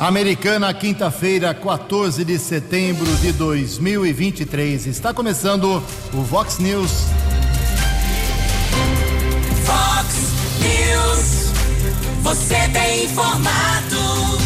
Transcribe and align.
Americana, 0.00 0.72
quinta-feira, 0.72 1.52
14 1.52 2.24
de 2.24 2.38
setembro 2.38 3.04
de 3.18 3.32
2023. 3.32 4.86
Está 4.86 5.12
começando 5.12 5.82
o 6.14 6.22
Vox 6.22 6.58
News. 6.58 6.90
Vox 9.62 10.14
News. 10.62 11.52
Você 12.22 12.56
tem 12.72 13.04
informado. 13.04 14.38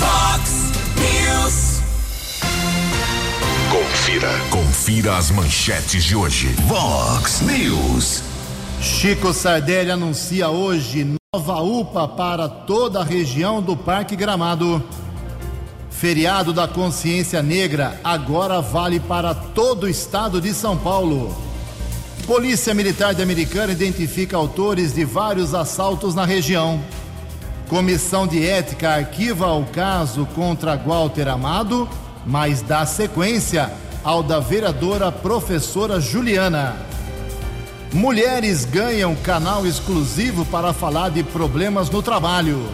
Vox 0.00 0.50
News. 0.96 1.80
Confira. 3.70 4.30
Confira 4.50 5.16
as 5.16 5.30
manchetes 5.30 6.02
de 6.02 6.16
hoje. 6.16 6.48
Vox 6.66 7.40
News. 7.42 8.24
Chico 8.80 9.32
Sardelli 9.32 9.92
anuncia 9.92 10.48
hoje 10.48 11.19
nova 11.32 11.60
UPA 11.62 12.08
para 12.08 12.48
toda 12.48 12.98
a 12.98 13.04
região 13.04 13.62
do 13.62 13.76
Parque 13.76 14.16
Gramado. 14.16 14.82
Feriado 15.88 16.52
da 16.52 16.66
Consciência 16.66 17.40
Negra 17.40 18.00
agora 18.02 18.60
vale 18.60 18.98
para 18.98 19.32
todo 19.32 19.84
o 19.84 19.88
estado 19.88 20.40
de 20.40 20.52
São 20.52 20.76
Paulo. 20.76 21.32
Polícia 22.26 22.74
Militar 22.74 23.14
de 23.14 23.22
Americana 23.22 23.72
identifica 23.72 24.36
autores 24.36 24.92
de 24.92 25.04
vários 25.04 25.54
assaltos 25.54 26.16
na 26.16 26.24
região. 26.24 26.82
Comissão 27.68 28.26
de 28.26 28.44
Ética 28.44 28.90
arquiva 28.90 29.52
o 29.52 29.64
caso 29.66 30.26
contra 30.34 30.76
Walter 30.76 31.28
Amado, 31.28 31.88
mas 32.26 32.60
dá 32.60 32.84
sequência 32.84 33.72
ao 34.02 34.20
da 34.20 34.40
vereadora 34.40 35.12
professora 35.12 36.00
Juliana. 36.00 36.74
Mulheres 37.92 38.64
ganham 38.64 39.16
canal 39.16 39.66
exclusivo 39.66 40.46
para 40.46 40.72
falar 40.72 41.08
de 41.08 41.24
problemas 41.24 41.90
no 41.90 42.00
trabalho. 42.00 42.70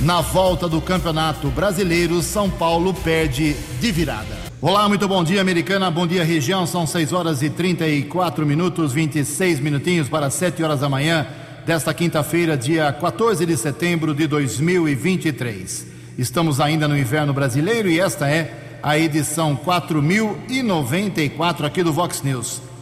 Na 0.00 0.20
volta 0.20 0.68
do 0.68 0.80
Campeonato 0.80 1.46
Brasileiro, 1.48 2.20
São 2.20 2.50
Paulo 2.50 2.92
perde 2.92 3.54
de 3.80 3.92
virada. 3.92 4.36
Olá, 4.60 4.88
muito 4.88 5.06
bom 5.06 5.22
dia, 5.22 5.40
americana. 5.40 5.92
Bom 5.92 6.08
dia, 6.08 6.24
região. 6.24 6.66
São 6.66 6.88
6 6.88 7.12
horas 7.12 7.40
e 7.40 7.48
34 7.48 8.44
minutos, 8.44 8.92
26 8.92 9.60
minutinhos 9.60 10.08
para 10.08 10.28
7 10.28 10.60
horas 10.64 10.80
da 10.80 10.88
manhã 10.88 11.24
desta 11.64 11.94
quinta-feira, 11.94 12.56
dia 12.56 12.92
14 12.92 13.46
de 13.46 13.56
setembro 13.56 14.12
de 14.12 14.26
2023. 14.26 15.86
Estamos 16.18 16.58
ainda 16.58 16.88
no 16.88 16.98
inverno 16.98 17.32
brasileiro 17.32 17.88
e 17.88 18.00
esta 18.00 18.28
é 18.28 18.80
a 18.82 18.98
edição 18.98 19.54
4094 19.54 21.64
aqui 21.64 21.84
do 21.84 21.92
Vox 21.92 22.22
News 22.22 22.73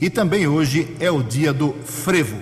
E 0.00 0.08
também 0.08 0.46
hoje 0.46 0.94
é 1.00 1.10
o 1.10 1.20
dia 1.20 1.52
do 1.52 1.72
frevo. 1.84 2.36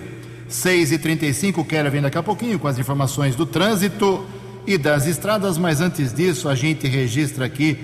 6h35, 0.47 1.65
Keller 1.65 1.91
vem 1.91 2.03
daqui 2.03 2.19
a 2.19 2.21
pouquinho 2.21 2.59
com 2.59 2.67
as 2.67 2.77
informações 2.77 3.35
do 3.35 3.47
trânsito 3.47 4.23
e 4.67 4.77
das 4.77 5.07
estradas, 5.07 5.57
mas 5.57 5.81
antes 5.81 6.13
disso, 6.13 6.47
a 6.47 6.53
gente 6.53 6.87
registra 6.87 7.45
aqui 7.45 7.79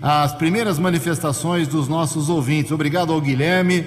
as 0.00 0.32
primeiras 0.32 0.78
manifestações 0.78 1.68
dos 1.68 1.88
nossos 1.88 2.30
ouvintes. 2.30 2.72
Obrigado 2.72 3.12
ao 3.12 3.20
Guilherme. 3.20 3.84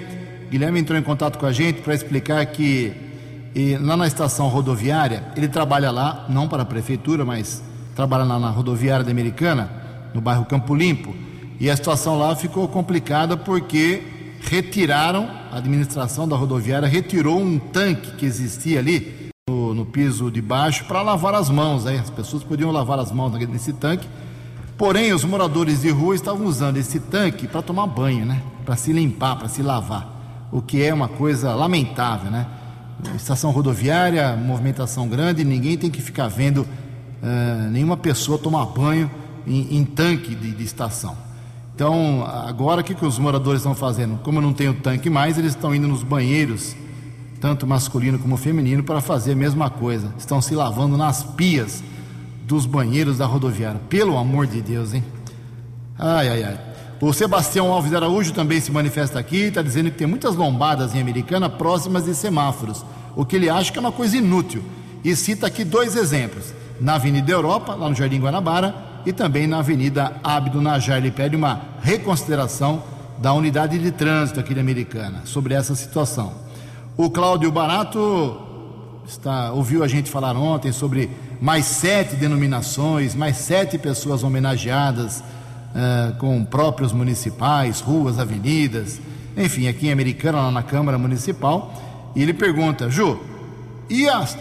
Guilherme 0.48 0.78
entrou 0.78 0.96
em 0.96 1.02
contato 1.02 1.40
com 1.40 1.46
a 1.46 1.50
gente 1.50 1.80
para 1.80 1.92
explicar 1.92 2.46
que 2.46 2.92
e, 3.52 3.76
lá 3.76 3.96
na 3.96 4.06
estação 4.06 4.46
rodoviária, 4.46 5.24
ele 5.36 5.48
trabalha 5.48 5.90
lá, 5.90 6.24
não 6.28 6.46
para 6.46 6.62
a 6.62 6.66
prefeitura, 6.66 7.24
mas 7.24 7.66
trabalha 7.98 8.24
na, 8.24 8.38
na 8.38 8.50
rodoviária 8.50 9.04
da 9.04 9.10
Americana, 9.10 9.68
no 10.14 10.20
bairro 10.20 10.44
Campo 10.44 10.72
Limpo, 10.72 11.12
e 11.58 11.68
a 11.68 11.74
situação 11.74 12.16
lá 12.16 12.36
ficou 12.36 12.68
complicada 12.68 13.36
porque 13.36 14.04
retiraram, 14.40 15.28
a 15.50 15.56
administração 15.56 16.28
da 16.28 16.36
rodoviária 16.36 16.86
retirou 16.86 17.40
um 17.40 17.58
tanque 17.58 18.12
que 18.12 18.24
existia 18.24 18.78
ali 18.78 19.32
no, 19.50 19.74
no 19.74 19.84
piso 19.84 20.30
de 20.30 20.40
baixo 20.40 20.84
para 20.84 21.02
lavar 21.02 21.34
as 21.34 21.50
mãos. 21.50 21.88
Aí 21.88 21.98
as 21.98 22.08
pessoas 22.08 22.44
podiam 22.44 22.70
lavar 22.70 23.00
as 23.00 23.10
mãos 23.10 23.32
nesse 23.32 23.72
tanque. 23.72 24.06
Porém, 24.76 25.12
os 25.12 25.24
moradores 25.24 25.80
de 25.80 25.90
rua 25.90 26.14
estavam 26.14 26.46
usando 26.46 26.76
esse 26.76 27.00
tanque 27.00 27.48
para 27.48 27.62
tomar 27.62 27.88
banho, 27.88 28.24
né? 28.24 28.40
Para 28.64 28.76
se 28.76 28.92
limpar, 28.92 29.34
para 29.34 29.48
se 29.48 29.60
lavar. 29.60 30.48
O 30.52 30.62
que 30.62 30.84
é 30.84 30.94
uma 30.94 31.08
coisa 31.08 31.52
lamentável, 31.52 32.30
né? 32.30 32.46
Estação 33.16 33.50
rodoviária, 33.50 34.36
movimentação 34.36 35.08
grande, 35.08 35.42
ninguém 35.42 35.76
tem 35.76 35.90
que 35.90 36.00
ficar 36.00 36.28
vendo 36.28 36.64
uh, 37.22 37.70
nenhuma 37.70 37.96
pessoa 37.96 38.38
tomar 38.38 38.66
banho 38.66 39.10
em, 39.46 39.78
em 39.78 39.84
tanque 39.84 40.34
de, 40.34 40.52
de, 40.52 40.64
estação. 40.64 41.16
Então, 41.74 42.24
agora 42.26 42.80
o 42.80 42.84
que, 42.84 42.94
que 42.94 43.04
os 43.04 43.18
moradores 43.18 43.60
estão 43.60 43.74
fazendo? 43.74 44.18
Como 44.22 44.40
não 44.40 44.52
tem 44.52 44.68
o 44.68 44.74
tanque 44.74 45.08
mais, 45.08 45.38
eles 45.38 45.52
estão 45.52 45.74
indo 45.74 45.86
nos 45.86 46.02
banheiros, 46.02 46.74
tanto 47.40 47.66
masculino 47.66 48.18
como 48.18 48.36
feminino, 48.36 48.82
para 48.82 49.00
fazer 49.00 49.32
a 49.32 49.36
mesma 49.36 49.70
coisa. 49.70 50.12
Estão 50.18 50.42
se 50.42 50.54
lavando 50.54 50.96
nas 50.96 51.22
pias 51.22 51.82
dos 52.44 52.66
banheiros 52.66 53.18
da 53.18 53.26
rodoviária. 53.26 53.80
Pelo 53.88 54.18
amor 54.18 54.46
de 54.46 54.60
Deus, 54.60 54.92
hein? 54.92 55.04
Ai, 55.96 56.28
ai, 56.28 56.44
ai. 56.44 56.60
O 57.00 57.12
Sebastião 57.12 57.72
Alves 57.72 57.94
Araújo 57.94 58.32
também 58.32 58.60
se 58.60 58.72
manifesta 58.72 59.20
aqui, 59.20 59.42
está 59.42 59.62
dizendo 59.62 59.88
que 59.90 59.98
tem 59.98 60.06
muitas 60.06 60.34
lombadas 60.34 60.96
em 60.96 61.00
Americana 61.00 61.48
próximas 61.48 62.06
de 62.06 62.14
semáforos, 62.14 62.84
o 63.14 63.24
que 63.24 63.36
ele 63.36 63.48
acha 63.48 63.70
que 63.70 63.78
é 63.78 63.80
uma 63.80 63.92
coisa 63.92 64.16
inútil. 64.16 64.64
E 65.04 65.14
cita 65.14 65.46
aqui 65.46 65.64
dois 65.64 65.94
exemplos 65.94 66.52
na 66.80 66.94
Avenida 66.94 67.32
Europa, 67.32 67.74
lá 67.74 67.88
no 67.88 67.94
Jardim 67.94 68.20
Guanabara, 68.20 68.74
e 69.04 69.12
também 69.12 69.46
na 69.46 69.58
Avenida 69.58 70.16
Abdo 70.22 70.60
Najar. 70.60 70.98
Ele 70.98 71.10
pede 71.10 71.36
uma 71.36 71.60
reconsideração 71.82 72.82
da 73.18 73.32
unidade 73.32 73.78
de 73.78 73.90
trânsito 73.90 74.38
aqui 74.38 74.54
de 74.54 74.60
Americana 74.60 75.22
sobre 75.24 75.54
essa 75.54 75.74
situação. 75.74 76.32
O 76.96 77.10
Cláudio 77.10 77.50
Barato 77.50 78.40
está, 79.06 79.52
ouviu 79.52 79.82
a 79.82 79.88
gente 79.88 80.10
falar 80.10 80.36
ontem 80.36 80.72
sobre 80.72 81.10
mais 81.40 81.64
sete 81.64 82.16
denominações, 82.16 83.14
mais 83.14 83.36
sete 83.36 83.78
pessoas 83.78 84.22
homenageadas 84.22 85.20
uh, 85.20 86.16
com 86.18 86.44
próprios 86.44 86.92
municipais, 86.92 87.80
ruas, 87.80 88.18
avenidas, 88.18 89.00
enfim, 89.36 89.68
aqui 89.68 89.88
em 89.88 89.92
Americana, 89.92 90.38
lá 90.42 90.50
na 90.50 90.62
Câmara 90.62 90.98
Municipal. 90.98 91.72
E 92.14 92.22
ele 92.22 92.34
pergunta, 92.34 92.90
Ju, 92.90 93.20
e 93.88 94.08
as 94.08 94.36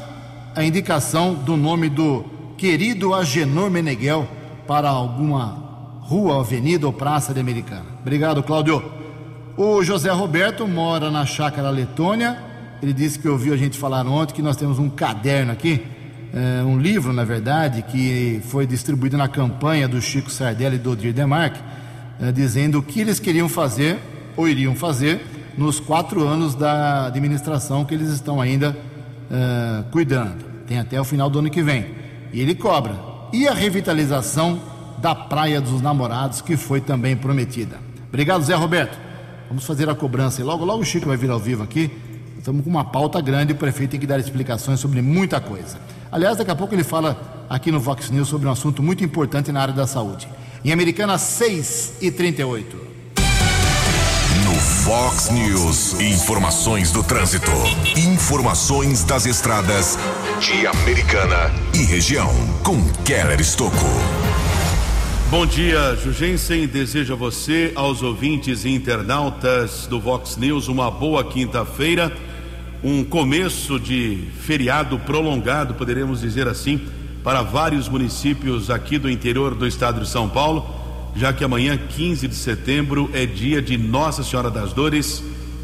a 0.58 0.64
indicação 0.64 1.36
do 1.36 1.56
nome 1.56 1.88
do 1.88 2.26
querido 2.58 3.14
Agenor 3.14 3.70
Meneghel 3.70 4.28
para 4.66 4.90
alguma 4.90 6.00
rua, 6.02 6.40
avenida 6.40 6.88
ou 6.88 6.92
praça 6.92 7.32
de 7.32 7.40
Americana. 7.40 7.86
Obrigado, 8.02 8.42
Cláudio. 8.42 8.84
O 9.56 9.84
José 9.84 10.10
Roberto 10.10 10.68
mora 10.68 11.12
na 11.12 11.28
Chácara 11.28 11.70
Letônia. 11.70 12.40
Ele 12.82 12.92
disse 12.92 13.20
que 13.20 13.30
ouviu 13.30 13.54
a 13.54 13.58
gente 13.58 13.78
falar 13.78 14.08
ontem 14.08 14.34
que 14.34 14.42
nós 14.42 14.58
temos 14.58 14.80
um 14.80 14.90
caderno 14.90 15.52
aqui, 15.52 15.86
é, 16.34 16.64
um 16.64 16.80
livro, 16.80 17.14
na 17.14 17.24
verdade, 17.24 17.84
que 17.84 18.42
foi 18.48 18.66
distribuído 18.66 19.16
na 19.16 19.28
campanha 19.28 19.88
do 19.88 20.02
Chico 20.02 20.32
Sardelli 20.32 20.78
e 20.78 20.80
do 20.80 20.90
Odir 20.90 21.14
Demarque, 21.14 21.60
é, 22.20 22.32
dizendo 22.32 22.80
o 22.80 22.82
que 22.82 23.00
eles 23.00 23.20
queriam 23.20 23.48
fazer 23.48 24.00
ou 24.36 24.50
iriam 24.50 24.74
fazer 24.74 25.24
nos 25.56 25.80
quatro 25.80 26.28
anos 26.28 26.56
da 26.56 27.06
administração 27.06 27.86
que 27.86 27.94
eles 27.94 28.10
estão 28.10 28.42
ainda 28.42 28.76
é, 29.32 29.84
cuidando 29.92 30.48
tem 30.68 30.78
até 30.78 31.00
o 31.00 31.04
final 31.04 31.30
do 31.30 31.40
ano 31.40 31.50
que 31.50 31.64
vem. 31.64 31.86
E 32.34 32.42
ele 32.42 32.54
cobra. 32.54 32.96
E 33.32 33.48
a 33.48 33.54
revitalização 33.54 34.62
da 35.00 35.16
Praia 35.16 35.62
dos 35.62 35.82
Namorados, 35.82 36.42
que 36.42 36.58
foi 36.58 36.82
também 36.82 37.16
prometida. 37.16 37.80
Obrigado, 38.10 38.44
Zé 38.44 38.54
Roberto. 38.54 38.98
Vamos 39.48 39.66
fazer 39.66 39.90
a 39.90 39.96
cobrança. 39.96 40.42
E 40.42 40.44
logo, 40.44 40.66
logo 40.66 40.82
o 40.82 40.86
Chico 40.86 41.08
vai 41.08 41.16
vir 41.16 41.30
ao 41.30 41.40
vivo 41.40 41.64
aqui. 41.64 41.90
Estamos 42.38 42.64
com 42.64 42.70
uma 42.70 42.86
pauta 42.86 43.20
grande 43.22 43.54
o 43.54 43.56
prefeito 43.56 43.92
tem 43.92 44.00
que 44.00 44.08
dar 44.08 44.20
explicações 44.20 44.80
sobre 44.80 45.02
muita 45.02 45.40
coisa. 45.40 45.78
Aliás, 46.12 46.38
daqui 46.38 46.52
a 46.52 46.56
pouco 46.56 46.74
ele 46.74 46.84
fala 46.84 47.46
aqui 47.50 47.72
no 47.72 47.80
Vox 47.80 48.10
News 48.10 48.28
sobre 48.28 48.48
um 48.48 48.52
assunto 48.52 48.84
muito 48.84 49.04
importante 49.04 49.52
na 49.52 49.62
área 49.62 49.74
da 49.74 49.88
saúde. 49.88 50.28
Em 50.64 50.72
Americana 50.72 51.18
6 51.18 51.98
e 52.02 52.12
38. 52.12 52.97
Fox 54.88 55.30
News. 55.32 56.00
Informações 56.00 56.94
do 56.94 57.04
trânsito. 57.04 57.52
Informações 57.98 59.04
das 59.04 59.26
estradas 59.26 60.00
de 60.40 60.66
Americana 60.66 61.52
e 61.74 61.84
região. 61.84 62.34
Com 62.64 62.82
Keller 63.04 63.42
Estocco. 63.42 63.76
Bom 65.30 65.46
dia, 65.46 65.94
Jugensen. 66.02 66.66
Desejo 66.68 67.12
a 67.12 67.16
você, 67.18 67.74
aos 67.76 68.02
ouvintes 68.02 68.64
e 68.64 68.70
internautas 68.70 69.88
do 69.88 70.00
Vox 70.00 70.38
News, 70.38 70.70
uma 70.70 70.90
boa 70.90 71.22
quinta-feira, 71.22 72.16
um 72.82 73.04
começo 73.04 73.78
de 73.78 74.30
feriado 74.40 74.98
prolongado, 75.00 75.74
poderemos 75.74 76.22
dizer 76.22 76.48
assim, 76.48 76.88
para 77.26 77.42
vários 77.42 77.90
municípios 77.90 78.70
aqui 78.70 78.98
do 78.98 79.10
interior 79.10 79.54
do 79.54 79.68
estado 79.68 80.00
de 80.00 80.08
São 80.08 80.30
Paulo, 80.30 80.66
já 81.18 81.34
que 81.34 81.44
amanhã, 81.44 81.76
15 81.76 82.28
de 82.28 82.36
setembro, 82.36 83.10
é 83.12 83.26
dia 83.26 83.60
de 83.60 83.76
Nossa 83.76 84.24
Senhora 84.24 84.52
das 84.52 84.72
Dores, 84.72 85.24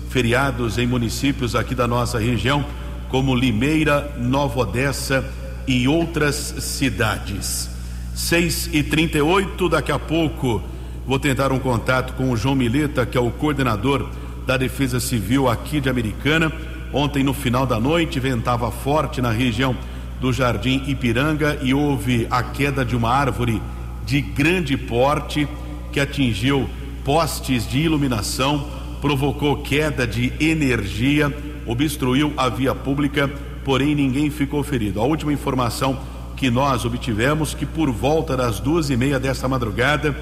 feriados 0.09 0.79
em 0.79 0.87
municípios 0.87 1.55
aqui 1.55 1.75
da 1.75 1.87
nossa 1.87 2.17
região, 2.17 2.65
como 3.07 3.35
Limeira, 3.35 4.15
Nova 4.17 4.61
Odessa 4.61 5.23
e 5.67 5.87
outras 5.87 6.35
cidades. 6.35 7.69
6 8.15 8.71
e 8.73 8.81
38 8.81 9.69
daqui 9.69 9.91
a 9.91 9.99
pouco 9.99 10.61
vou 11.05 11.19
tentar 11.19 11.51
um 11.51 11.59
contato 11.59 12.13
com 12.13 12.31
o 12.31 12.37
João 12.37 12.55
Mileta, 12.55 13.05
que 13.05 13.17
é 13.17 13.21
o 13.21 13.29
coordenador 13.29 14.09
da 14.47 14.57
Defesa 14.57 14.99
Civil 14.99 15.47
aqui 15.47 15.79
de 15.79 15.89
Americana. 15.89 16.51
Ontem, 16.91 17.23
no 17.23 17.33
final 17.33 17.67
da 17.67 17.79
noite, 17.79 18.19
ventava 18.19 18.71
forte 18.71 19.21
na 19.21 19.31
região 19.31 19.75
do 20.19 20.33
Jardim 20.33 20.83
Ipiranga 20.87 21.59
e 21.61 21.75
houve 21.75 22.27
a 22.31 22.41
queda 22.41 22.83
de 22.83 22.95
uma 22.95 23.11
árvore 23.11 23.61
de 24.05 24.21
grande 24.21 24.77
porte 24.77 25.47
que 25.91 25.99
atingiu 25.99 26.69
postes 27.03 27.67
de 27.67 27.79
iluminação, 27.79 28.67
provocou 29.01 29.57
queda 29.57 30.07
de 30.07 30.31
energia, 30.39 31.35
obstruiu 31.65 32.33
a 32.37 32.49
via 32.49 32.73
pública, 32.73 33.29
porém 33.63 33.93
ninguém 33.93 34.29
ficou 34.29 34.63
ferido. 34.63 34.99
A 34.99 35.03
última 35.03 35.33
informação 35.33 35.99
que 36.35 36.49
nós 36.49 36.85
obtivemos 36.85 37.53
que 37.53 37.65
por 37.65 37.91
volta 37.91 38.35
das 38.35 38.59
duas 38.59 38.89
e 38.89 38.97
meia 38.97 39.19
desta 39.19 39.47
madrugada, 39.47 40.15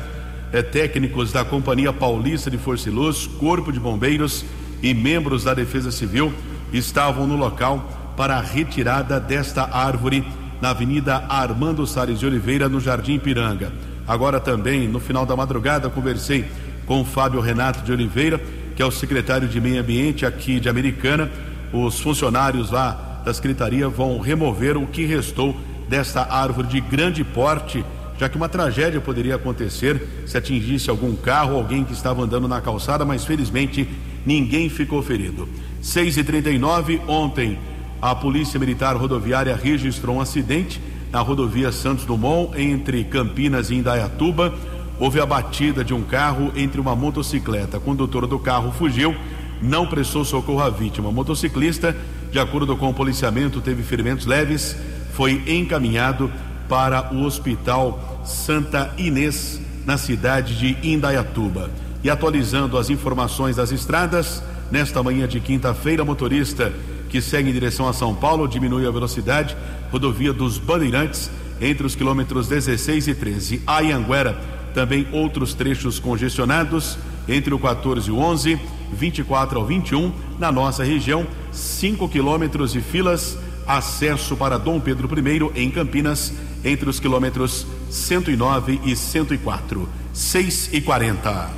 é, 0.51 0.61
técnicos 0.61 1.31
da 1.31 1.45
Companhia 1.45 1.93
Paulista 1.93 2.51
de 2.51 2.57
Força 2.57 2.89
e 2.89 2.91
Luz, 2.91 3.25
Corpo 3.25 3.71
de 3.71 3.79
Bombeiros 3.79 4.43
e 4.81 4.93
membros 4.93 5.43
da 5.43 5.53
Defesa 5.53 5.91
Civil 5.91 6.33
estavam 6.73 7.25
no 7.25 7.35
local 7.35 8.13
para 8.17 8.37
a 8.37 8.41
retirada 8.41 9.19
desta 9.19 9.63
árvore 9.75 10.25
na 10.61 10.69
Avenida 10.69 11.25
Armando 11.27 11.85
Salles 11.87 12.19
de 12.19 12.25
Oliveira, 12.25 12.69
no 12.69 12.79
Jardim 12.79 13.17
Piranga. 13.17 13.73
Agora 14.07 14.39
também, 14.39 14.87
no 14.87 14.99
final 14.99 15.25
da 15.25 15.35
madrugada, 15.35 15.89
conversei 15.89 16.45
com 16.85 17.01
o 17.01 17.05
Fábio 17.05 17.41
Renato 17.41 17.81
de 17.81 17.91
Oliveira, 17.91 18.39
que 18.75 18.81
é 18.81 18.85
o 18.85 18.91
secretário 18.91 19.47
de 19.47 19.59
Meio 19.59 19.81
Ambiente 19.81 20.25
aqui 20.25 20.59
de 20.59 20.69
Americana. 20.69 21.31
Os 21.73 21.99
funcionários 21.99 22.69
lá 22.69 23.21
da 23.25 23.33
secretaria 23.33 23.89
vão 23.89 24.19
remover 24.19 24.77
o 24.77 24.85
que 24.85 25.05
restou 25.05 25.55
desta 25.89 26.21
árvore 26.31 26.67
de 26.67 26.79
grande 26.79 27.23
porte, 27.23 27.83
já 28.19 28.29
que 28.29 28.37
uma 28.37 28.47
tragédia 28.47 29.01
poderia 29.01 29.35
acontecer 29.35 30.23
se 30.25 30.37
atingisse 30.37 30.89
algum 30.89 31.15
carro, 31.15 31.55
alguém 31.55 31.83
que 31.83 31.93
estava 31.93 32.21
andando 32.21 32.47
na 32.47 32.61
calçada, 32.61 33.03
mas 33.03 33.25
felizmente 33.25 33.87
ninguém 34.25 34.69
ficou 34.69 35.01
ferido. 35.01 35.49
6 35.81 36.17
e 36.17 36.23
39 36.23 37.01
ontem 37.07 37.57
a 38.01 38.15
Polícia 38.15 38.59
Militar 38.59 38.95
Rodoviária 38.95 39.55
registrou 39.55 40.15
um 40.15 40.21
acidente 40.21 40.81
na 41.11 41.19
rodovia 41.19 41.71
Santos 41.71 42.05
Dumont, 42.05 42.59
entre 42.59 43.03
Campinas 43.03 43.69
e 43.69 43.75
Indaiatuba. 43.75 44.53
Houve 44.99 45.19
a 45.19 45.25
batida 45.25 45.83
de 45.83 45.93
um 45.93 46.01
carro 46.01 46.51
entre 46.55 46.81
uma 46.81 46.95
motocicleta. 46.95 47.77
O 47.77 47.81
condutor 47.81 48.25
do 48.25 48.39
carro 48.39 48.71
fugiu, 48.71 49.15
não 49.61 49.85
prestou 49.85 50.25
socorro 50.25 50.61
à 50.61 50.69
vítima. 50.69 51.09
O 51.09 51.13
motociclista, 51.13 51.95
de 52.31 52.39
acordo 52.39 52.75
com 52.75 52.89
o 52.89 52.93
policiamento, 52.93 53.61
teve 53.61 53.83
ferimentos 53.83 54.25
leves 54.25 54.75
foi 55.13 55.43
encaminhado 55.45 56.31
para 56.67 57.13
o 57.13 57.23
Hospital 57.23 58.23
Santa 58.25 58.93
Inês, 58.97 59.61
na 59.85 59.97
cidade 59.97 60.57
de 60.57 60.77
Indaiatuba. 60.87 61.69
E 62.03 62.09
atualizando 62.09 62.77
as 62.77 62.89
informações 62.89 63.57
das 63.57 63.71
estradas, 63.71 64.41
nesta 64.71 65.03
manhã 65.03 65.27
de 65.27 65.39
quinta-feira, 65.39 66.05
motorista 66.05 66.71
que 67.11 67.21
segue 67.21 67.49
em 67.49 67.53
direção 67.53 67.87
a 67.87 67.93
São 67.93 68.15
Paulo 68.15 68.47
diminui 68.47 68.87
a 68.87 68.91
velocidade, 68.91 69.55
rodovia 69.91 70.31
dos 70.31 70.57
Bandeirantes, 70.57 71.29
entre 71.59 71.85
os 71.85 71.93
quilômetros 71.93 72.47
16 72.47 73.09
e 73.09 73.13
13. 73.13 73.61
Ayanguera, 73.67 74.39
também 74.73 75.05
outros 75.11 75.53
trechos 75.53 75.99
congestionados, 75.99 76.97
entre 77.27 77.53
o 77.53 77.59
14 77.59 78.07
e 78.07 78.11
o 78.11 78.17
11, 78.17 78.57
24 78.93 79.59
ao 79.59 79.65
21, 79.65 80.11
na 80.39 80.51
nossa 80.51 80.85
região, 80.85 81.27
5 81.51 82.07
quilômetros 82.07 82.71
de 82.71 82.81
filas 82.81 83.37
acesso 83.67 84.35
para 84.35 84.57
Dom 84.57 84.79
Pedro 84.79 85.07
I 85.07 85.61
em 85.61 85.69
Campinas, 85.69 86.33
entre 86.63 86.89
os 86.89 86.99
quilômetros 86.99 87.67
109 87.89 88.79
e 88.85 88.95
104. 88.95 89.87
6 90.13 90.69
e 90.73 90.81
40. 90.81 91.49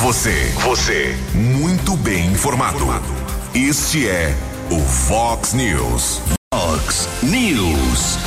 Você, 0.00 0.52
você, 0.62 1.16
muito 1.34 1.96
bem 1.96 2.26
informado. 2.26 3.25
Este 3.56 4.06
é 4.06 4.36
o 4.70 4.78
Fox 4.80 5.54
News. 5.54 6.20
Fox 6.52 7.08
News. 7.22 8.18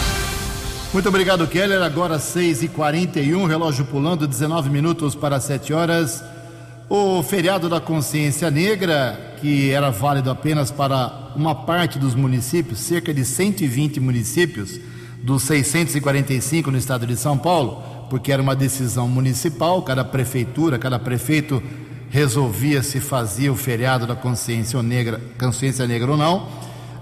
Muito 0.91 1.07
obrigado, 1.07 1.45
Keller. 1.45 1.83
Agora 1.83 2.17
6 2.17 2.63
e 2.63 2.67
41 2.67 3.45
relógio 3.45 3.85
pulando, 3.85 4.27
19 4.27 4.71
minutos 4.71 5.13
para 5.13 5.39
7 5.39 5.71
horas. 5.71 6.23
O 6.89 7.21
feriado 7.21 7.69
da 7.69 7.79
consciência 7.79 8.49
negra, 8.49 9.35
que 9.39 9.69
era 9.69 9.91
válido 9.91 10.31
apenas 10.31 10.71
para 10.71 11.31
uma 11.35 11.53
parte 11.53 11.99
dos 11.99 12.15
municípios, 12.15 12.79
cerca 12.79 13.13
de 13.13 13.23
120 13.23 13.99
municípios 13.99 14.79
dos 15.21 15.43
645 15.43 16.71
no 16.71 16.77
estado 16.79 17.05
de 17.05 17.15
São 17.15 17.37
Paulo, 17.37 17.83
porque 18.09 18.31
era 18.31 18.41
uma 18.41 18.55
decisão 18.55 19.07
municipal, 19.07 19.83
cada 19.83 20.03
prefeitura, 20.03 20.79
cada 20.79 20.97
prefeito 20.97 21.61
resolvia 22.09 22.81
se 22.81 22.99
fazia 22.99 23.51
o 23.51 23.55
feriado 23.55 24.07
da 24.07 24.15
consciência 24.15 24.81
negra, 24.81 25.21
consciência 25.39 25.85
negra 25.87 26.11
ou 26.11 26.17
não. 26.17 26.47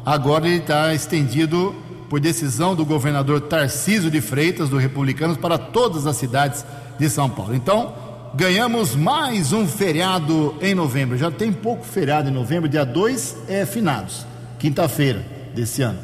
Agora 0.06 0.48
ele 0.48 0.58
está 0.58 0.94
estendido 0.94 1.76
por 2.10 2.20
decisão 2.20 2.76
do 2.76 2.86
governador 2.86 3.42
Tarcísio 3.42 4.10
de 4.10 4.22
Freitas, 4.22 4.70
do 4.70 4.78
Republicanos, 4.78 5.38
para 5.38 5.58
todas 5.58 6.08
as 6.08 6.16
cidades 6.16 6.66
de 6.98 7.10
São 7.10 7.30
Paulo. 7.30 7.54
Então, 7.54 7.94
ganhamos 8.34 8.96
mais 8.96 9.52
um 9.52 9.68
feriado 9.68 10.56
em 10.62 10.74
novembro. 10.74 11.18
Já 11.18 11.30
tem 11.30 11.52
pouco 11.52 11.86
feriado 11.86 12.30
em 12.30 12.32
novembro. 12.32 12.70
Dia 12.70 12.86
2 12.86 13.38
é 13.50 13.66
finados, 13.66 14.26
quinta-feira 14.60 15.26
desse 15.54 15.82
ano. 15.82 16.00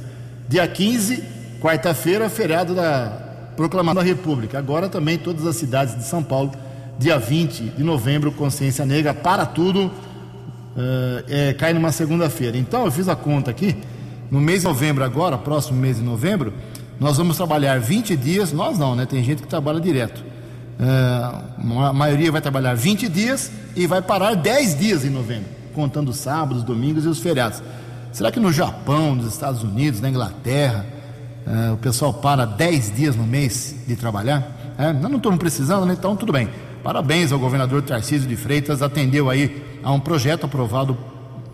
Dia 0.47 0.67
15, 0.67 1.23
quarta-feira, 1.61 2.29
feriado 2.29 2.75
da 2.75 3.09
proclamação 3.55 4.01
da 4.01 4.07
República. 4.07 4.57
Agora 4.57 4.89
também 4.89 5.17
todas 5.17 5.45
as 5.45 5.55
cidades 5.55 5.95
de 5.95 6.03
São 6.03 6.21
Paulo. 6.21 6.51
Dia 6.97 7.17
20 7.17 7.63
de 7.75 7.83
novembro, 7.83 8.31
Consciência 8.31 8.85
Negra, 8.85 9.13
para 9.13 9.45
tudo, 9.45 9.85
uh, 9.85 9.91
é, 11.27 11.53
cai 11.53 11.73
numa 11.73 11.91
segunda-feira. 11.91 12.57
Então 12.57 12.85
eu 12.85 12.91
fiz 12.91 13.07
a 13.07 13.15
conta 13.15 13.51
aqui. 13.51 13.75
No 14.29 14.39
mês 14.39 14.61
de 14.61 14.67
novembro, 14.67 15.03
agora, 15.03 15.37
próximo 15.37 15.79
mês 15.79 15.97
de 15.97 16.03
novembro, 16.03 16.53
nós 16.99 17.17
vamos 17.17 17.37
trabalhar 17.37 17.79
20 17.79 18.15
dias. 18.15 18.51
Nós 18.51 18.77
não, 18.77 18.95
né? 18.95 19.05
Tem 19.05 19.23
gente 19.23 19.41
que 19.41 19.47
trabalha 19.47 19.79
direto 19.79 20.33
Uh, 20.79 21.79
a 21.81 21.93
maioria 21.93 22.31
vai 22.31 22.41
trabalhar 22.41 22.73
20 22.73 23.07
dias 23.07 23.51
e 23.75 23.85
vai 23.85 24.01
parar 24.01 24.35
10 24.35 24.77
dias 24.77 25.05
em 25.05 25.09
novembro, 25.09 25.49
contando 25.73 26.11
sábados, 26.13 26.63
domingos 26.63 27.05
e 27.05 27.07
os 27.07 27.19
feriados. 27.19 27.61
Será 28.11 28.31
que 28.31 28.39
no 28.39 28.51
Japão, 28.51 29.15
nos 29.15 29.31
Estados 29.31 29.63
Unidos, 29.63 30.01
na 30.01 30.09
Inglaterra, 30.09 30.85
uh, 31.45 31.73
o 31.73 31.77
pessoal 31.77 32.13
para 32.13 32.45
10 32.45 32.95
dias 32.95 33.15
no 33.15 33.23
mês 33.23 33.75
de 33.87 33.95
trabalhar? 33.95 34.73
É, 34.77 34.91
não 34.91 35.15
estamos 35.15 35.37
precisando, 35.37 35.85
né? 35.85 35.93
então 35.97 36.15
tudo 36.15 36.33
bem. 36.33 36.49
Parabéns 36.83 37.31
ao 37.31 37.39
governador 37.39 37.81
Tarcísio 37.81 38.27
de 38.27 38.35
Freitas, 38.35 38.81
atendeu 38.81 39.29
aí 39.29 39.63
a 39.81 39.91
um 39.93 40.01
projeto 40.01 40.45
aprovado 40.45 40.97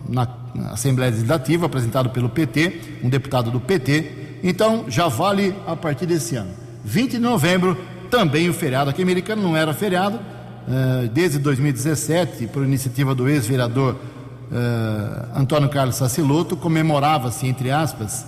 na 0.08 0.26
Assembleia 0.72 1.12
Legislativa, 1.12 1.66
apresentado 1.66 2.10
pelo 2.10 2.28
PT, 2.28 2.98
um 3.04 3.08
deputado 3.08 3.48
do 3.48 3.60
PT. 3.60 4.38
Então 4.42 4.86
já 4.88 5.06
vale 5.06 5.54
a 5.68 5.76
partir 5.76 6.06
desse 6.06 6.34
ano. 6.34 6.50
20 6.84 7.12
de 7.12 7.18
novembro, 7.20 7.78
também 8.10 8.48
o 8.48 8.52
feriado. 8.52 8.90
Aqui 8.90 9.02
Americano 9.02 9.40
não 9.40 9.56
era 9.56 9.72
feriado, 9.72 10.16
uh, 10.16 11.08
desde 11.10 11.38
2017, 11.38 12.48
por 12.48 12.64
iniciativa 12.64 13.14
do 13.14 13.28
ex-vereador 13.28 13.94
uh, 13.94 15.38
Antônio 15.38 15.68
Carlos 15.68 15.94
Saciloto, 15.94 16.56
comemorava-se, 16.56 17.46
entre 17.46 17.70
aspas, 17.70 18.26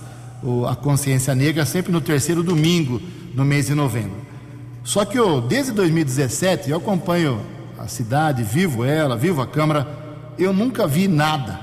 a 0.69 0.75
consciência 0.75 1.35
negra 1.35 1.65
sempre 1.65 1.91
no 1.91 1.99
terceiro 1.99 2.43
domingo 2.43 3.01
do 3.33 3.43
mês 3.43 3.67
de 3.67 3.75
novembro. 3.75 4.32
Só 4.83 5.05
que 5.05 5.17
eu, 5.17 5.39
desde 5.39 5.71
2017, 5.71 6.69
eu 6.69 6.77
acompanho 6.77 7.39
a 7.77 7.87
cidade, 7.87 8.43
vivo 8.43 8.83
ela, 8.83 9.15
vivo 9.15 9.41
a 9.41 9.47
Câmara, 9.47 9.87
eu 10.37 10.51
nunca 10.51 10.85
vi 10.85 11.07
nada 11.07 11.59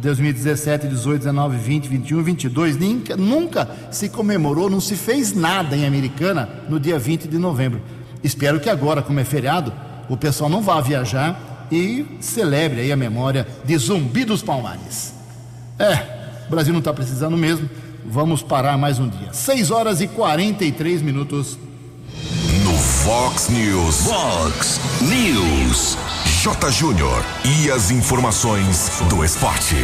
2017, 0.00 0.88
18, 0.88 1.18
19, 1.18 1.56
20, 1.56 1.88
21, 1.88 2.22
22, 2.22 2.76
nunca, 2.76 3.16
nunca 3.16 3.68
se 3.90 4.08
comemorou, 4.08 4.68
não 4.68 4.80
se 4.80 4.94
fez 4.94 5.34
nada 5.34 5.76
em 5.76 5.86
Americana 5.86 6.48
no 6.68 6.78
dia 6.78 6.98
20 6.98 7.28
de 7.28 7.38
novembro. 7.38 7.80
Espero 8.22 8.60
que 8.60 8.68
agora, 8.68 9.02
como 9.02 9.20
é 9.20 9.24
feriado, 9.24 9.72
o 10.08 10.16
pessoal 10.16 10.50
não 10.50 10.60
vá 10.60 10.80
viajar 10.80 11.66
e 11.70 12.04
celebre 12.20 12.80
aí 12.80 12.92
a 12.92 12.96
memória 12.96 13.46
de 13.64 13.76
Zumbi 13.78 14.24
dos 14.24 14.42
Palmares. 14.42 15.14
É, 15.78 16.46
o 16.46 16.50
Brasil 16.50 16.72
não 16.72 16.80
está 16.80 16.92
precisando 16.92 17.36
mesmo, 17.36 17.68
vamos 18.04 18.42
parar 18.42 18.76
mais 18.76 18.98
um 18.98 19.08
dia. 19.08 19.32
6 19.32 19.70
horas 19.70 20.00
e 20.00 20.08
43 20.08 21.02
minutos. 21.02 21.58
Fox 23.06 23.48
News. 23.50 24.02
Fox 24.02 24.80
News. 25.00 25.96
J. 26.42 26.72
Júnior. 26.72 27.24
E 27.44 27.70
as 27.70 27.92
informações 27.92 29.00
do 29.08 29.24
esporte. 29.24 29.76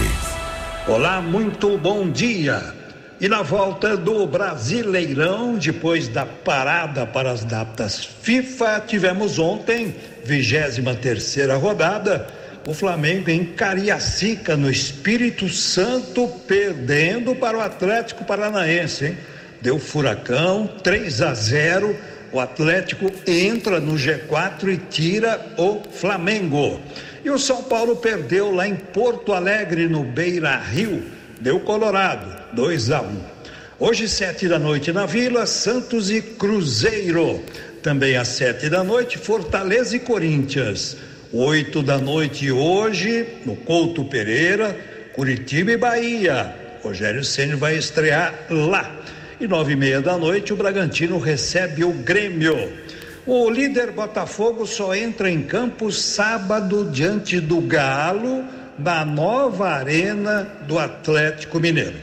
Olá, 0.89 1.23
muito 1.23 1.79
bom 1.79 2.11
dia. 2.11 2.75
E 3.21 3.29
na 3.29 3.43
volta 3.43 3.97
do 3.97 4.27
Brasileirão, 4.27 5.55
depois 5.55 6.09
da 6.09 6.27
parada 6.27 7.07
para 7.07 7.31
as 7.31 7.45
datas 7.45 8.05
FIFA, 8.05 8.83
tivemos 8.89 9.39
ontem, 9.39 9.95
23 10.25 10.99
terceira 10.99 11.55
rodada, 11.55 12.27
o 12.67 12.75
Flamengo 12.75 13.31
em 13.31 13.45
Cariacica, 13.45 14.57
no 14.57 14.69
Espírito 14.69 15.49
Santo, 15.49 16.27
perdendo 16.49 17.37
para 17.37 17.57
o 17.57 17.61
Atlético 17.61 18.25
Paranaense, 18.25 19.05
hein? 19.07 19.19
Deu 19.61 19.79
furacão, 19.79 20.67
3 20.83 21.23
a 21.23 21.33
0. 21.35 21.97
O 22.33 22.41
Atlético 22.41 23.13
entra 23.27 23.79
no 23.79 23.93
G4 23.93 24.73
e 24.73 24.77
tira 24.79 25.39
o 25.59 25.83
Flamengo. 25.93 26.81
E 27.23 27.31
o 27.31 27.39
São 27.39 27.63
Paulo 27.63 27.97
perdeu 27.97 28.51
lá 28.51 28.67
em 28.67 28.75
Porto 28.75 29.35
Alegre, 29.35 29.87
no 29.87 30.03
Beira 30.03 30.57
Rio. 30.57 31.05
Deu 31.41 31.61
Colorado, 31.61 32.55
2 32.55 32.91
a 32.91 33.03
1. 33.03 33.21
Hoje, 33.79 34.09
sete 34.09 34.49
da 34.49 34.59
noite 34.59 34.93
na 34.93 35.05
Vila, 35.05 35.45
Santos 35.45 36.11
e 36.11 36.23
Cruzeiro. 36.23 37.43
Também 37.83 38.17
às 38.17 38.29
sete 38.29 38.71
da 38.71 38.83
noite, 38.83 39.19
Fortaleza 39.19 39.97
e 39.97 40.01
Corinthians. 40.01 40.97
Oito 41.33 41.83
da 41.83 41.99
noite 41.99 42.51
hoje, 42.51 43.27
no 43.45 43.57
Couto 43.57 44.05
Pereira, 44.05 44.75
Curitiba 45.13 45.73
e 45.73 45.77
Bahia. 45.77 46.55
Rogério 46.83 47.25
Ceni 47.25 47.55
vai 47.55 47.77
estrear 47.77 48.33
lá. 48.49 48.91
E 49.43 49.49
nove 49.49 49.73
e 49.73 49.77
meia 49.77 50.01
da 50.01 50.17
noite, 50.17 50.53
o 50.53 50.57
Bragantino 50.57 51.19
recebe 51.19 51.83
o 51.83 51.93
Grêmio. 51.93 52.73
O 53.27 53.51
líder 53.51 53.91
Botafogo 53.91 54.65
só 54.69 54.95
entra 54.95 55.29
em 55.29 55.43
campo 55.43 55.91
sábado 55.91 56.89
diante 56.93 57.41
do 57.41 57.61
Galo, 57.61 58.45
na 58.79 59.05
nova 59.05 59.69
arena 59.71 60.49
do 60.69 60.79
Atlético 60.79 61.59
Mineiro. 61.59 61.97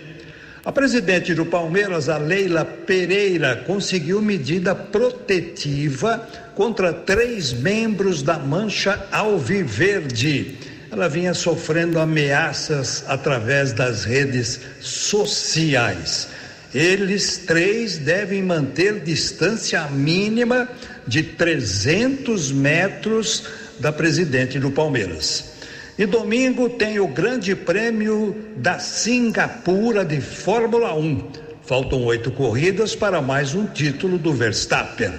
A 0.65 0.71
presidente 0.73 1.33
do 1.33 1.45
Palmeiras, 1.45 2.09
a 2.09 2.17
Leila 2.17 2.65
Pereira, 2.65 3.63
conseguiu 3.65 4.21
medida 4.21 4.75
protetiva 4.75 6.27
contra 6.53 6.91
três 6.91 7.53
membros 7.53 8.21
da 8.21 8.37
Mancha 8.37 9.07
Alviverde. 9.13 10.57
Ela 10.91 11.07
vinha 11.07 11.33
sofrendo 11.33 11.99
ameaças 11.99 13.05
através 13.07 13.71
das 13.71 14.03
redes 14.03 14.59
sociais. 14.81 16.37
Eles 16.73 17.37
três 17.37 17.97
devem 17.97 18.43
manter 18.43 18.99
distância 18.99 19.87
mínima 19.87 20.69
de 21.07 21.23
300 21.23 22.51
metros 22.51 23.43
da 23.79 23.91
presidente 23.91 24.59
do 24.59 24.69
Palmeiras. 24.69 25.53
E 25.97 26.05
domingo 26.05 26.69
tem 26.69 26.99
o 26.99 27.07
Grande 27.07 27.55
Prêmio 27.55 28.35
da 28.55 28.77
Singapura 28.77 30.05
de 30.05 30.21
Fórmula 30.21 30.95
1. 30.95 31.31
Faltam 31.63 32.03
oito 32.05 32.31
corridas 32.31 32.95
para 32.95 33.21
mais 33.21 33.53
um 33.53 33.65
título 33.65 34.17
do 34.17 34.33
Verstappen. 34.33 35.11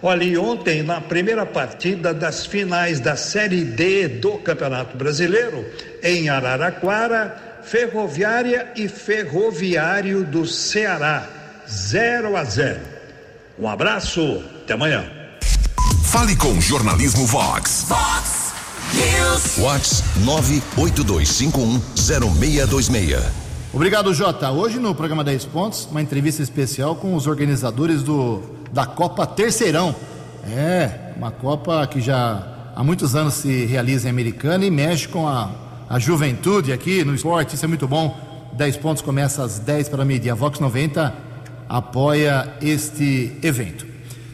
Olha, 0.00 0.24
e 0.24 0.36
ontem, 0.36 0.82
na 0.82 1.00
primeira 1.00 1.46
partida 1.46 2.14
das 2.14 2.46
finais 2.46 2.98
da 2.98 3.14
Série 3.14 3.62
D 3.62 4.08
do 4.08 4.38
Campeonato 4.38 4.96
Brasileiro, 4.96 5.64
em 6.02 6.28
Araraquara, 6.28 7.51
Ferroviária 7.62 8.72
e 8.76 8.88
Ferroviário 8.88 10.24
do 10.24 10.46
Ceará, 10.46 11.26
0 11.68 12.36
a 12.36 12.44
0. 12.44 12.80
Um 13.58 13.68
abraço, 13.68 14.42
até 14.62 14.74
amanhã. 14.74 15.04
Fale 16.04 16.36
com 16.36 16.60
Jornalismo 16.60 17.26
Vox. 17.26 17.86
Fox 17.88 18.52
News. 18.94 19.58
Whats 19.58 20.02
982510626. 20.76 23.18
Obrigado, 23.72 24.12
Jota. 24.12 24.50
Hoje 24.50 24.78
no 24.78 24.94
programa 24.94 25.24
10 25.24 25.46
Pontos, 25.46 25.88
uma 25.90 26.02
entrevista 26.02 26.42
especial 26.42 26.94
com 26.96 27.14
os 27.14 27.26
organizadores 27.26 28.02
do, 28.02 28.42
da 28.70 28.84
Copa 28.84 29.26
Terceirão. 29.26 29.96
É, 30.46 31.14
uma 31.16 31.30
Copa 31.30 31.86
que 31.86 31.98
já 32.00 32.72
há 32.76 32.84
muitos 32.84 33.16
anos 33.16 33.32
se 33.34 33.64
realiza 33.64 34.08
em 34.08 34.10
Americana 34.10 34.66
e 34.66 34.70
mexe 34.70 35.08
com 35.08 35.26
a, 35.26 35.50
a 35.92 35.98
juventude 35.98 36.72
aqui 36.72 37.04
no 37.04 37.14
esporte. 37.14 37.54
Isso 37.54 37.66
é 37.66 37.68
muito 37.68 37.86
bom. 37.86 38.18
10 38.54 38.78
Pontos 38.78 39.02
começa 39.02 39.44
às 39.44 39.58
10 39.58 39.90
para 39.90 40.06
meio-dia. 40.06 40.32
A 40.32 40.34
Vox 40.34 40.58
90 40.58 41.14
apoia 41.68 42.56
este 42.62 43.36
evento. 43.42 43.86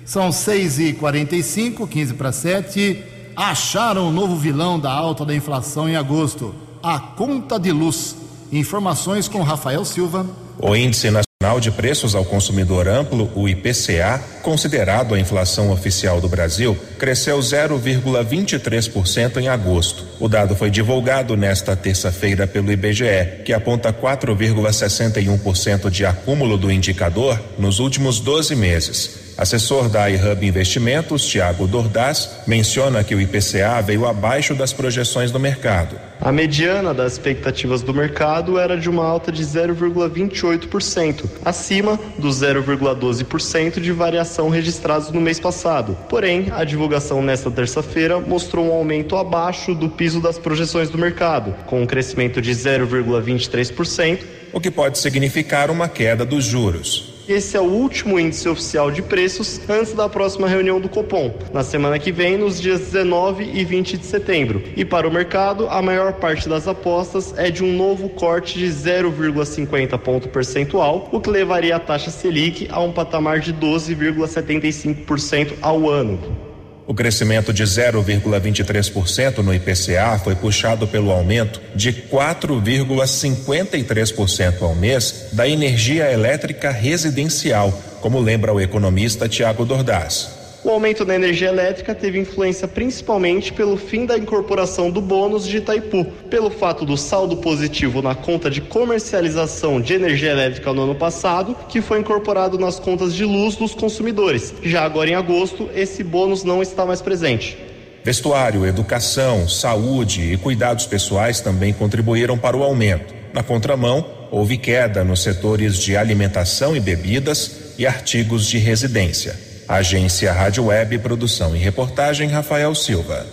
São 0.05 0.31
6h45, 0.31 1.89
15 1.89 2.15
para 2.15 2.31
7. 2.31 3.03
Acharam 3.35 4.09
o 4.09 4.13
novo 4.13 4.37
vilão 4.37 4.79
da 4.79 4.93
alta 4.93 5.25
da 5.25 5.35
inflação 5.35 5.89
em 5.89 5.97
agosto: 5.97 6.55
a 6.81 7.01
conta 7.01 7.59
de 7.59 7.73
luz. 7.73 8.15
Informações 8.53 9.27
com 9.27 9.43
Rafael 9.43 9.85
Silva. 9.85 10.25
O 10.61 10.77
Índice 10.77 11.07
Nacional 11.11 11.28
de 11.59 11.71
Preços 11.71 12.15
ao 12.15 12.27
Consumidor 12.27 12.87
Amplo, 12.87 13.33
o 13.35 13.49
IPCA, 13.49 14.23
considerado 14.43 15.15
a 15.15 15.19
inflação 15.19 15.71
oficial 15.71 16.21
do 16.21 16.29
Brasil, 16.29 16.77
cresceu 16.99 17.39
0,23% 17.39 19.39
em 19.39 19.49
agosto. 19.49 20.05
O 20.21 20.29
dado 20.29 20.55
foi 20.55 20.69
divulgado 20.69 21.35
nesta 21.35 21.75
terça-feira 21.75 22.47
pelo 22.47 22.71
IBGE, 22.71 23.41
que 23.47 23.55
aponta 23.55 23.91
4,61% 23.91 25.89
de 25.89 26.05
acúmulo 26.05 26.59
do 26.59 26.71
indicador 26.71 27.41
nos 27.59 27.79
últimos 27.79 28.21
12 28.21 28.55
meses. 28.55 29.28
Assessor 29.39 29.89
da 29.89 30.11
iHub 30.11 30.45
Investimentos, 30.45 31.25
Tiago 31.25 31.69
Dordaz, 31.69 32.41
menciona 32.45 33.05
que 33.05 33.15
o 33.15 33.21
IPCA 33.21 33.81
veio 33.81 34.05
abaixo 34.05 34.53
das 34.53 34.73
projeções 34.73 35.31
do 35.31 35.39
mercado. 35.39 35.97
A 36.21 36.33
mediana 36.33 36.93
das 36.93 37.13
expectativas 37.13 37.81
do 37.81 37.95
mercado 37.95 38.59
era 38.59 38.77
de 38.77 38.91
uma 38.91 39.05
alta 39.05 39.31
de 39.31 39.45
0,28%, 39.45 41.25
acima 41.45 41.97
do 42.19 42.29
0,12% 42.29 43.81
de 43.81 43.93
variação 43.93 44.49
registrados 44.49 45.13
no 45.13 45.21
mês 45.21 45.39
passado. 45.39 45.97
Porém, 46.09 46.49
a 46.51 46.65
divulgação 46.65 47.23
nesta 47.23 47.49
terça-feira 47.49 48.19
mostrou 48.19 48.67
um 48.67 48.73
aumento 48.73 49.15
abaixo 49.15 49.73
do 49.73 49.89
piso 49.89 50.21
das 50.21 50.37
projeções 50.37 50.91
do 50.91 50.99
mercado, 50.99 51.55
com 51.67 51.81
um 51.81 51.87
crescimento 51.87 52.43
de 52.43 52.51
0,23%, 52.51 54.19
o 54.53 54.61
que 54.61 54.73
pode 54.73 54.99
significar 54.99 55.71
uma 55.71 55.89
queda 55.89 56.25
dos 56.25 56.45
juros. 56.45 57.08
Esse 57.29 57.59
é 57.59 57.61
o 57.61 57.65
último 57.65 58.19
índice 58.19 58.49
oficial 58.49 58.91
de 58.91 59.03
preços 59.03 59.61
antes 59.69 59.93
da 59.93 60.09
próxima 60.09 60.49
reunião 60.49 60.81
do 60.81 60.89
Copom, 60.89 61.35
na 61.53 61.63
semana 61.63 61.99
que 61.99 62.11
vem, 62.11 62.39
nos 62.39 62.59
dias 62.59 62.81
19 62.81 63.45
e 63.45 63.67
20 63.67 63.99
de 63.99 64.07
setembro. 64.07 64.63
E 64.75 64.83
para 64.83 65.07
o 65.07 65.13
mercado, 65.13 65.69
a 65.69 65.83
maior 65.83 66.15
parte 66.15 66.49
das 66.49 66.67
apostas 66.67 67.35
é 67.37 67.51
de 67.51 67.63
um 67.63 67.77
novo 67.77 68.09
corte 68.09 68.59
de 68.59 68.69
0,50 68.69 69.99
ponto 69.99 70.31
percentual, 70.31 71.11
o 71.13 71.21
que 71.21 71.29
levaria 71.29 71.77
a 71.77 71.81
taxa 71.81 72.11
Selic 72.11 72.67
a 72.71 72.81
um 72.81 72.93
patamar 72.93 73.41
de 73.41 73.53
12,75% 73.53 75.53
ao 75.61 75.91
ano. 75.91 76.48
O 76.89 76.95
crescimento 76.95 77.53
de 77.53 77.63
0,23% 77.65 79.41
no 79.41 79.53
IPCA 79.53 80.19
foi 80.25 80.35
puxado 80.35 80.89
pelo 80.89 81.11
aumento 81.11 81.61
de 81.75 81.93
4,53% 81.93 84.63
ao 84.63 84.75
mês 84.75 85.27
da 85.33 85.47
energia 85.47 86.11
elétrica 86.11 86.71
residencial, 86.71 87.79
como 88.01 88.19
lembra 88.19 88.55
o 88.55 88.61
economista 88.61 89.29
Tiago 89.29 89.67
Dordaz. 89.67 90.38
O 90.69 90.73
aumento 90.73 91.03
da 91.03 91.15
energia 91.15 91.49
elétrica 91.49 91.95
teve 91.95 92.19
influência 92.19 92.69
principalmente 92.69 93.55
pelo 93.55 93.79
fim 93.79 94.05
da 94.05 94.19
incorporação 94.19 94.91
do 94.91 95.01
bônus 95.01 95.47
de 95.47 95.57
Itaipu, 95.57 96.05
pelo 96.29 96.51
fato 96.51 96.85
do 96.85 96.95
saldo 96.95 97.39
positivo 97.39 98.03
na 98.03 98.15
conta 98.15 98.51
de 98.51 98.61
comercialização 98.61 99.81
de 99.81 99.95
energia 99.95 100.31
elétrica 100.31 100.71
no 100.75 100.83
ano 100.83 100.95
passado, 100.95 101.57
que 101.71 101.81
foi 101.81 102.01
incorporado 102.01 102.59
nas 102.59 102.79
contas 102.79 103.15
de 103.15 103.25
luz 103.25 103.57
dos 103.57 103.75
consumidores. 103.75 104.53
Já 104.63 104.85
agora 104.85 105.09
em 105.09 105.15
agosto, 105.15 105.71
esse 105.75 106.05
bônus 106.05 106.45
não 106.45 106.61
está 106.61 106.85
mais 106.85 107.01
presente. 107.01 107.57
Vestuário, 108.05 108.67
educação, 108.67 109.49
saúde 109.49 110.35
e 110.35 110.37
cuidados 110.37 110.85
pessoais 110.85 111.41
também 111.41 111.73
contribuíram 111.73 112.37
para 112.37 112.55
o 112.55 112.63
aumento. 112.63 113.15
Na 113.33 113.43
contramão, 113.43 114.05
houve 114.31 114.59
queda 114.59 115.03
nos 115.03 115.23
setores 115.23 115.79
de 115.79 115.97
alimentação 115.97 116.77
e 116.77 116.81
bebidas 116.81 117.73
e 117.79 117.87
artigos 117.87 118.47
de 118.47 118.59
residência. 118.59 119.48
Agência 119.69 120.33
Rádio 120.33 120.65
Web, 120.65 120.99
produção 121.01 121.55
e 121.55 121.59
reportagem 121.59 122.31
Rafael 122.31 122.75
Silva. 122.75 123.27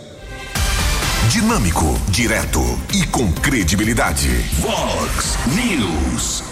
Dinâmico, 1.29 1.97
direto 2.09 2.59
e 2.93 3.07
com 3.07 3.31
credibilidade. 3.31 4.27
Fox 4.61 5.37
News. 5.55 6.43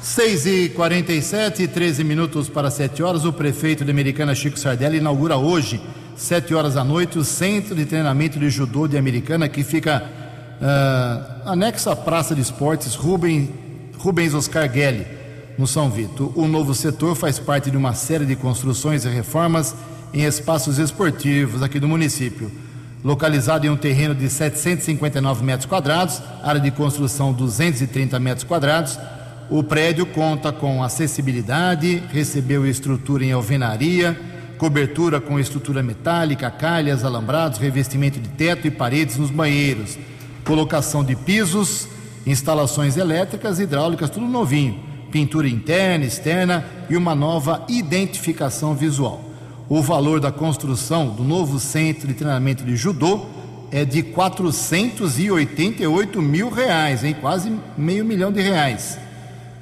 6 0.00 0.46
e 0.46 0.68
47 0.68 1.66
13 1.66 2.04
minutos 2.04 2.48
para 2.48 2.70
7 2.70 3.02
horas. 3.02 3.24
O 3.24 3.32
prefeito 3.32 3.84
de 3.84 3.90
Americana, 3.90 4.32
Chico 4.32 4.56
Sardelli, 4.56 4.98
inaugura 4.98 5.36
hoje, 5.36 5.80
7 6.16 6.54
horas 6.54 6.74
da 6.74 6.84
noite, 6.84 7.18
o 7.18 7.24
Centro 7.24 7.74
de 7.74 7.86
Treinamento 7.86 8.38
de 8.38 8.48
Judô 8.48 8.86
de 8.86 8.96
Americana, 8.96 9.48
que 9.48 9.64
fica 9.64 10.04
uh, 10.62 11.50
anexo 11.50 11.90
à 11.90 11.96
Praça 11.96 12.32
de 12.32 12.42
Esportes 12.42 12.94
Rubem, 12.94 13.50
Rubens 13.98 14.34
Oscar 14.34 14.72
Gelli, 14.72 15.19
no 15.58 15.66
São 15.66 15.90
Vito. 15.90 16.32
O 16.34 16.46
novo 16.46 16.74
setor 16.74 17.14
faz 17.14 17.38
parte 17.38 17.70
de 17.70 17.76
uma 17.76 17.94
série 17.94 18.26
de 18.26 18.36
construções 18.36 19.04
e 19.04 19.08
reformas 19.08 19.74
em 20.12 20.22
espaços 20.22 20.78
esportivos 20.78 21.62
aqui 21.62 21.78
do 21.78 21.88
município. 21.88 22.50
Localizado 23.02 23.66
em 23.66 23.70
um 23.70 23.76
terreno 23.76 24.14
de 24.14 24.28
759 24.28 25.42
metros 25.44 25.66
quadrados, 25.66 26.20
área 26.42 26.60
de 26.60 26.70
construção 26.70 27.32
230 27.32 28.18
metros 28.20 28.44
quadrados, 28.44 28.98
o 29.48 29.62
prédio 29.62 30.06
conta 30.06 30.52
com 30.52 30.82
acessibilidade, 30.82 32.02
recebeu 32.12 32.66
estrutura 32.66 33.24
em 33.24 33.32
alvenaria, 33.32 34.18
cobertura 34.58 35.20
com 35.20 35.40
estrutura 35.40 35.82
metálica, 35.82 36.50
calhas, 36.50 37.04
alambrados, 37.04 37.58
revestimento 37.58 38.20
de 38.20 38.28
teto 38.28 38.66
e 38.66 38.70
paredes 38.70 39.16
nos 39.16 39.30
banheiros, 39.30 39.98
colocação 40.44 41.02
de 41.02 41.16
pisos, 41.16 41.88
instalações 42.26 42.98
elétricas, 42.98 43.58
hidráulicas, 43.58 44.10
tudo 44.10 44.26
novinho, 44.26 44.78
pintura 45.10 45.48
interna, 45.48 46.04
externa 46.04 46.64
e 46.88 46.96
uma 46.96 47.14
nova 47.14 47.64
identificação 47.68 48.74
visual. 48.74 49.22
O 49.68 49.82
valor 49.82 50.20
da 50.20 50.32
construção 50.32 51.08
do 51.08 51.22
novo 51.22 51.60
centro 51.60 52.08
de 52.08 52.14
treinamento 52.14 52.64
de 52.64 52.74
judô 52.76 53.26
é 53.70 53.84
de 53.84 54.02
488 54.02 56.20
mil 56.20 56.50
reais, 56.50 57.04
hein? 57.04 57.14
quase 57.20 57.52
meio 57.78 58.04
milhão 58.04 58.32
de 58.32 58.40
reais. 58.40 58.98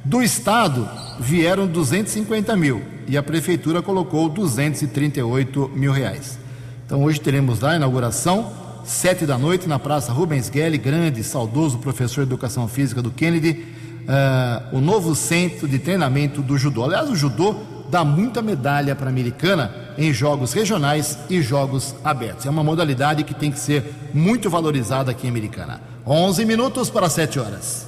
Do 0.05 0.23
Estado 0.23 0.88
vieram 1.21 1.67
250 1.67 2.57
mil 2.57 2.83
e 3.07 3.17
a 3.17 3.23
Prefeitura 3.23 3.83
colocou 3.83 4.28
238 4.28 5.71
mil 5.75 5.93
reais. 5.93 6.38
Então 6.87 7.05
hoje 7.05 7.21
teremos 7.21 7.61
lá 7.61 7.73
a 7.73 7.76
inauguração, 7.76 8.50
sete 8.85 9.26
da 9.26 9.37
noite, 9.37 9.69
na 9.69 9.78
Praça 9.78 10.12
Rubens 10.12 10.50
Gelli, 10.52 10.78
grande, 10.78 11.23
saudoso 11.23 11.78
professor 11.78 12.25
de 12.25 12.31
Educação 12.31 12.67
Física 12.67 13.02
do 13.02 13.11
Kennedy, 13.11 13.67
uh, 14.08 14.76
o 14.76 14.80
novo 14.80 15.14
centro 15.14 15.68
de 15.68 15.78
treinamento 15.78 16.40
do 16.42 16.56
judô. 16.56 16.84
Aliás, 16.84 17.10
o 17.10 17.14
judô 17.14 17.54
dá 17.90 18.04
muita 18.04 18.42
medalha 18.42 18.94
para 18.94 19.06
a 19.06 19.10
americana 19.10 19.72
em 19.96 20.12
jogos 20.12 20.52
regionais 20.52 21.18
e 21.28 21.40
jogos 21.42 21.94
abertos. 22.04 22.46
É 22.46 22.50
uma 22.50 22.64
modalidade 22.64 23.24
que 23.24 23.34
tem 23.34 23.50
que 23.50 23.58
ser 23.58 23.92
muito 24.12 24.48
valorizada 24.48 25.10
aqui 25.10 25.26
em 25.26 25.30
Americana. 25.30 25.80
11 26.06 26.44
minutos 26.44 26.90
para 26.90 27.08
7 27.08 27.38
horas. 27.38 27.86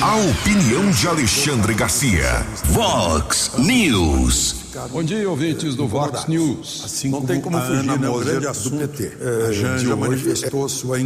A 0.00 0.16
opinião 0.16 0.90
de 0.90 1.08
Alexandre 1.08 1.72
Garcia. 1.72 2.44
Vox 2.64 3.52
News. 3.56 4.64
Bom 4.90 5.02
dia, 5.02 5.28
ouvintes 5.30 5.76
do 5.76 5.86
Vox 5.86 6.26
News. 6.26 6.82
Assim 6.84 7.08
Não 7.08 7.22
tem 7.22 7.40
como 7.40 7.58
fugir, 7.60 7.78
Ana 7.78 7.96
né? 7.96 8.08
O 8.08 8.18
grande 8.18 8.46
assunto 8.46 8.76
do 8.76 8.88
PT. 8.88 9.16
É, 9.20 9.46
a 9.48 9.52
Janja 9.52 9.96
manifestou 9.96 10.68
sua 10.68 11.00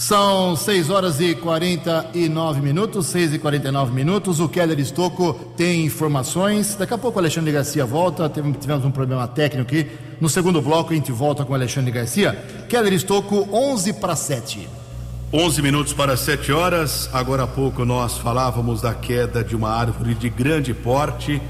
são 0.00 0.56
6 0.56 0.88
horas 0.88 1.20
e 1.20 1.34
49 1.34 2.62
minutos, 2.62 3.06
6 3.08 3.34
e 3.34 3.38
49 3.38 3.92
minutos. 3.92 4.40
O 4.40 4.48
Keller 4.48 4.80
Estocco 4.80 5.34
tem 5.58 5.84
informações. 5.84 6.74
Daqui 6.74 6.94
a 6.94 6.96
pouco 6.98 7.18
o 7.18 7.20
Alexandre 7.20 7.52
Garcia 7.52 7.84
volta. 7.84 8.26
Tivemos 8.58 8.82
um 8.86 8.90
problema 8.90 9.28
técnico 9.28 9.70
aqui. 9.70 9.90
No 10.18 10.26
segundo 10.26 10.62
bloco 10.62 10.94
a 10.94 10.96
gente 10.96 11.12
volta 11.12 11.44
com 11.44 11.52
o 11.52 11.54
Alexandre 11.54 11.90
Garcia. 11.90 12.32
Keller 12.66 12.94
Estocco, 12.94 13.46
11 13.52 13.92
para 13.92 14.16
7. 14.16 14.66
11 15.30 15.60
minutos 15.60 15.92
para 15.92 16.16
7 16.16 16.50
horas. 16.50 17.10
Agora 17.12 17.42
há 17.42 17.46
pouco 17.46 17.84
nós 17.84 18.16
falávamos 18.16 18.80
da 18.80 18.94
queda 18.94 19.44
de 19.44 19.54
uma 19.54 19.68
árvore 19.68 20.14
de 20.14 20.30
grande 20.30 20.72
porte 20.72 21.42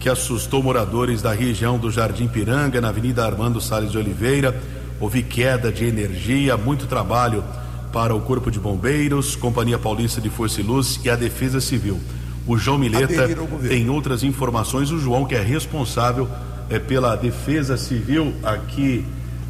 que 0.00 0.08
assustou 0.08 0.60
moradores 0.60 1.22
da 1.22 1.32
região 1.32 1.78
do 1.78 1.88
Jardim 1.88 2.26
Piranga, 2.26 2.80
na 2.80 2.88
Avenida 2.88 3.24
Armando 3.24 3.60
Salles 3.60 3.92
de 3.92 3.98
Oliveira. 3.98 4.60
Houve 4.98 5.22
queda 5.22 5.70
de 5.70 5.84
energia, 5.84 6.56
muito 6.56 6.88
trabalho 6.88 7.44
para 7.92 8.14
o 8.14 8.20
Corpo 8.20 8.50
de 8.50 8.58
Bombeiros, 8.58 9.36
Companhia 9.36 9.78
Paulista 9.78 10.20
de 10.20 10.30
Força 10.30 10.60
e 10.60 10.64
Luz 10.64 10.98
e 11.04 11.10
a 11.10 11.16
Defesa 11.16 11.60
Civil. 11.60 12.00
O 12.46 12.56
João 12.56 12.78
Mileta 12.78 13.28
tem 13.68 13.88
outras 13.88 14.22
informações. 14.22 14.90
O 14.90 14.98
João, 14.98 15.24
que 15.24 15.34
é 15.34 15.42
responsável 15.42 16.28
é, 16.68 16.78
pela 16.78 17.14
Defesa 17.14 17.76
Civil 17.76 18.32
aqui 18.42 19.04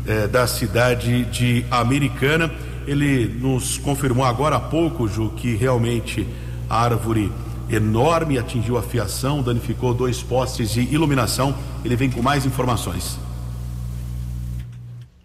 é, 0.07 0.27
da 0.27 0.47
cidade 0.47 1.25
de 1.27 1.65
Americana, 1.71 2.53
ele 2.87 3.29
nos 3.41 3.79
confirmou 3.79 4.25
agora 4.25 4.57
há 4.57 4.61
pouco, 4.61 5.07
Ju, 5.07 5.31
que 5.37 5.55
realmente 5.55 6.27
a 6.69 6.83
árvore 6.83 7.31
enorme 7.71 8.39
atingiu 8.39 8.77
a 8.77 8.83
fiação, 8.83 9.41
danificou 9.41 9.95
dois 9.95 10.23
postes 10.23 10.73
de 10.73 10.81
iluminação. 10.93 11.55
Ele 11.85 11.97
vem 11.97 12.11
com 12.11 12.21
mais 12.21 12.45
informações. 12.45 13.19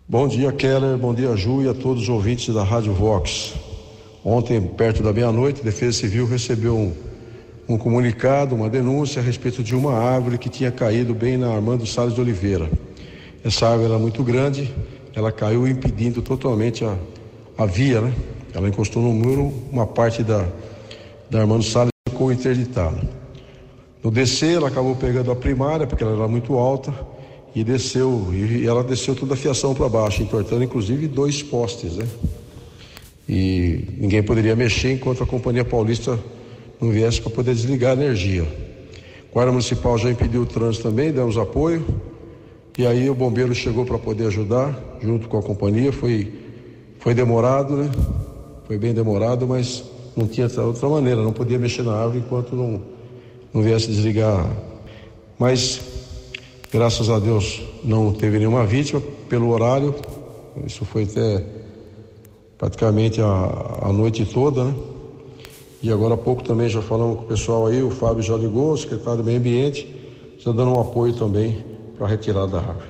Bom 0.10 0.26
dia, 0.26 0.54
Keller. 0.54 0.98
Bom 0.98 1.14
dia, 1.14 1.36
Ju 1.36 1.64
e 1.64 1.68
a 1.68 1.74
todos 1.74 2.04
os 2.04 2.08
ouvintes 2.08 2.56
da 2.56 2.64
Rádio 2.64 2.94
Vox. 2.94 3.56
Ontem, 4.24 4.62
perto 4.62 5.04
da 5.04 5.12
meia-noite, 5.12 5.60
a 5.60 5.66
Defesa 5.66 5.98
Civil 5.98 6.26
recebeu 6.26 6.78
um, 6.78 6.94
um, 7.68 7.78
comunicado, 7.78 8.56
uma 8.56 8.70
denúncia 8.70 9.22
a 9.22 9.26
respeito 9.26 9.62
de 9.62 9.76
uma 9.76 9.96
árvore 9.96 10.38
que 10.38 10.48
tinha 10.48 10.72
caído 10.72 11.14
bem 11.14 11.36
na 11.36 11.54
Armando 11.54 11.86
Salles 11.86 12.16
de 12.16 12.22
Oliveira. 12.22 12.72
Essa 13.44 13.68
árvore 13.68 13.90
era 13.90 14.00
muito 14.00 14.24
grande, 14.24 14.74
ela 15.14 15.30
caiu 15.30 15.68
impedindo 15.68 16.22
totalmente 16.22 16.86
a, 16.86 16.96
a 17.58 17.66
via, 17.66 18.00
né? 18.00 18.14
Ela 18.54 18.70
encostou 18.70 19.04
no 19.04 19.12
muro, 19.12 19.52
uma 19.70 19.86
parte 19.86 20.24
da, 20.24 20.48
da 21.30 21.42
Armando 21.42 21.64
Salles 21.64 21.92
ficou 22.08 22.32
interditada. 22.32 23.02
No 24.02 24.10
descer, 24.10 24.56
ela 24.56 24.70
acabou 24.70 24.96
pegando 24.96 25.32
a 25.32 25.36
primária, 25.36 25.86
porque 25.86 26.02
ela 26.02 26.16
era 26.16 26.30
muito 26.30 26.58
alta 26.58 26.94
e 27.58 27.64
desceu, 27.64 28.28
e 28.32 28.68
ela 28.68 28.84
desceu 28.84 29.16
toda 29.16 29.34
a 29.34 29.38
fiação 29.38 29.74
para 29.74 29.90
baixo, 29.90 30.22
entortando 30.22 30.64
inclusive 30.64 31.08
dois 31.08 31.42
postes, 31.42 31.96
né? 31.96 32.08
E 33.28 33.84
ninguém 33.98 34.22
poderia 34.22 34.56
mexer 34.56 34.92
enquanto 34.92 35.24
a 35.24 35.26
Companhia 35.26 35.66
Paulista 35.66 36.20
não 36.80 36.92
viesse 36.92 37.20
para 37.20 37.32
poder 37.32 37.56
desligar 37.56 37.98
a 37.98 38.00
energia. 38.00 38.44
A 38.44 39.34
Guarda 39.34 39.52
Municipal 39.52 39.98
já 39.98 40.12
impediu 40.12 40.44
o 40.44 40.46
trânsito 40.46 40.88
também, 40.88 41.12
demos 41.12 41.36
apoio, 41.36 41.84
e 42.78 42.86
aí 42.86 43.10
o 43.10 43.16
bombeiro 43.16 43.56
chegou 43.56 43.84
para 43.86 43.98
poder 43.98 44.28
ajudar, 44.28 44.80
junto 45.02 45.28
com 45.28 45.40
a 45.40 45.42
companhia, 45.42 45.92
foi, 45.92 46.32
foi 47.00 47.16
demorado, 47.16 47.76
né? 47.76 47.90
Foi 48.68 48.78
bem 48.78 48.94
demorado, 48.94 49.48
mas 49.48 49.84
não 50.16 50.28
tinha 50.28 50.48
outra 50.62 50.88
maneira, 50.88 51.24
não 51.24 51.34
podia 51.34 51.58
mexer 51.58 51.82
na 51.82 51.94
árvore 51.94 52.20
enquanto 52.20 52.56
não, 52.56 52.84
não 53.52 53.64
viesse 53.64 53.88
desligar. 53.88 54.48
Mas 55.40 55.82
Graças 56.72 57.10
a 57.10 57.18
Deus 57.18 57.62
não 57.82 58.12
teve 58.12 58.40
nenhuma 58.40 58.66
vítima 58.66 59.02
pelo 59.30 59.50
horário. 59.50 59.96
Isso 60.66 60.84
foi 60.84 61.04
até 61.04 61.46
praticamente 62.58 63.22
a, 63.22 63.80
a 63.84 63.94
noite 63.94 64.26
toda, 64.26 64.66
né? 64.66 64.74
E 65.82 65.92
agora 65.92 66.16
há 66.16 66.18
pouco 66.18 66.44
também 66.44 66.68
já 66.68 66.82
falamos 66.82 67.20
com 67.20 67.24
o 67.24 67.28
pessoal 67.28 67.68
aí, 67.68 67.84
o 67.84 67.92
Fábio 67.92 68.24
já 68.24 68.36
ligou, 68.36 68.74
o 68.74 68.78
secretário 68.78 69.20
do 69.20 69.24
Meio 69.24 69.38
Ambiente, 69.38 69.88
está 70.38 70.52
dando 70.52 70.72
um 70.72 70.82
apoio 70.82 71.14
também 71.14 71.64
para 71.96 72.08
a 72.08 72.10
retirada 72.10 72.48
da 72.48 72.58
árvore. 72.58 72.90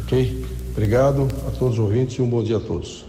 Ok? 0.00 0.46
Obrigado 0.70 1.28
a 1.46 1.50
todos 1.50 1.74
os 1.74 1.80
ouvintes 1.80 2.16
e 2.16 2.22
um 2.22 2.28
bom 2.28 2.42
dia 2.42 2.56
a 2.56 2.60
todos. 2.60 3.04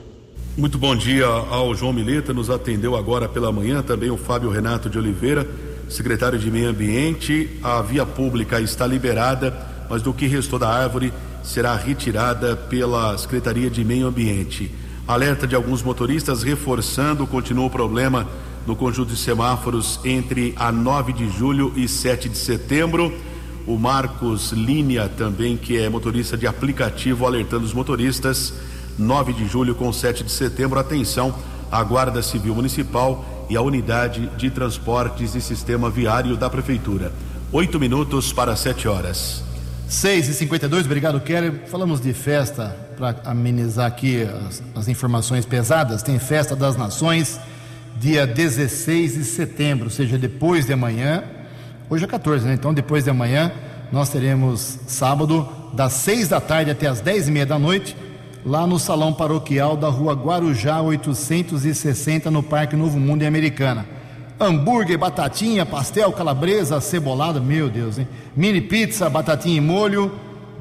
Muito 0.58 0.78
bom 0.78 0.96
dia 0.96 1.28
ao 1.28 1.76
João 1.76 1.94
Mileta, 1.94 2.34
nos 2.34 2.50
atendeu 2.50 2.96
agora 2.96 3.30
pela 3.30 3.52
manhã, 3.52 3.84
também 3.84 4.10
o 4.10 4.18
Fábio 4.18 4.50
Renato 4.50 4.90
de 4.90 4.98
Oliveira, 4.98 5.48
secretário 5.88 6.40
de 6.40 6.50
Meio 6.50 6.70
Ambiente. 6.70 7.60
A 7.62 7.82
via 7.84 8.06
pública 8.06 8.60
está 8.60 8.88
liberada 8.88 9.75
mas 9.90 10.02
do 10.02 10.14
que 10.14 10.28
restou 10.28 10.60
da 10.60 10.70
árvore 10.70 11.14
será 11.44 11.76
retirada 11.76 12.56
pela 12.56 13.18
Secretaria 13.18 13.70
de 13.70 13.84
Meio 13.84 14.08
Ambiente. 14.08 14.72
Alerta 15.08 15.46
de 15.46 15.56
alguns 15.56 15.84
motoristas 15.84 16.42
reforçando, 16.42 17.28
continua 17.28 17.66
o 17.66 17.70
problema 17.70 18.28
no 18.66 18.76
conjunto 18.76 19.10
de 19.10 19.18
semáforos 19.18 20.00
entre 20.04 20.54
a 20.58 20.72
9 20.72 21.14
de 21.14 21.30
julho 21.30 21.72
e 21.76 21.88
7 21.88 22.28
de 22.28 22.38
setembro. 22.38 23.14
O 23.68 23.78
Marcos 23.78 24.52
Linha, 24.52 25.08
também, 25.08 25.58
que 25.58 25.78
é 25.78 25.90
motorista 25.90 26.36
de 26.36 26.48
aplicativo, 26.48 27.26
alertando 27.26 27.66
os 27.66 27.74
motoristas. 27.74 28.54
9 28.98 29.34
de 29.34 29.48
julho 29.48 29.76
com 29.76 29.92
7 29.92 30.24
de 30.24 30.32
setembro, 30.32 30.80
atenção, 30.80 31.36
a 31.72 31.84
Guarda 31.84 32.22
Civil 32.22 32.56
Municipal 32.56 33.46
e 33.50 33.56
a 33.56 33.62
Unidade 33.62 34.28
de 34.38 34.50
Transportes 34.50 35.36
e 35.36 35.42
Sistema 35.42 35.90
Viário 35.90 36.36
da 36.36 36.50
Prefeitura. 36.50 37.12
Oito 37.52 37.80
minutos 37.80 38.34
para 38.34 38.56
sete 38.56 38.88
horas. 38.88 39.55
6 39.88 40.30
e 40.30 40.34
52 40.34 40.86
obrigado, 40.86 41.20
Keller. 41.20 41.54
Falamos 41.68 42.02
de 42.02 42.12
festa 42.12 42.76
para 42.98 43.16
amenizar 43.24 43.86
aqui 43.86 44.24
as, 44.24 44.64
as, 44.76 44.88
informações 44.88 45.46
pesadas. 45.46 46.02
Tem 46.02 46.18
Festa 46.18 46.56
das 46.56 46.76
Nações, 46.76 47.40
dia 47.96 48.26
16 48.26 49.14
de 49.14 49.24
setembro, 49.24 49.86
ou 49.86 49.92
seja, 49.92 50.18
depois 50.18 50.66
de 50.66 50.74
amanhã. 50.74 51.24
Hoje 51.88 52.04
é 52.04 52.08
14, 52.08 52.48
né? 52.48 52.56
Então, 52.56 52.74
depois 52.74 53.04
de 53.04 53.12
amanhã, 53.12 53.52
nós 53.92 54.10
teremos 54.10 54.80
sábado, 54.88 55.48
das 55.72 55.94
6 55.94 56.30
da 56.30 56.42
tarde 56.42 56.72
até 56.72 56.88
as 56.88 57.00
10 57.00 57.28
e 57.28 57.32
meia 57.32 57.46
da 57.46 57.60
noite, 57.60 57.96
lá 58.44 58.66
no 58.66 58.80
Salão 58.80 59.14
Paroquial 59.14 59.78
da 59.78 59.88
Rua 59.88 60.14
Guarujá 60.14 60.82
860, 60.82 62.32
no 62.32 62.42
Parque 62.42 62.76
Novo 62.76 63.00
Mundo 63.00 63.22
em 63.22 63.28
Americana 63.28 63.95
hambúrguer, 64.40 64.98
batatinha, 64.98 65.66
pastel, 65.66 66.12
calabresa, 66.12 66.82
cebolada, 66.82 67.40
meu 67.40 67.70
Deus, 67.70 67.98
hein? 67.98 68.08
Mini 68.36 68.62
pizza, 68.62 69.10
batatinha 69.10 69.58
em 69.58 69.62
molho, 69.62 70.12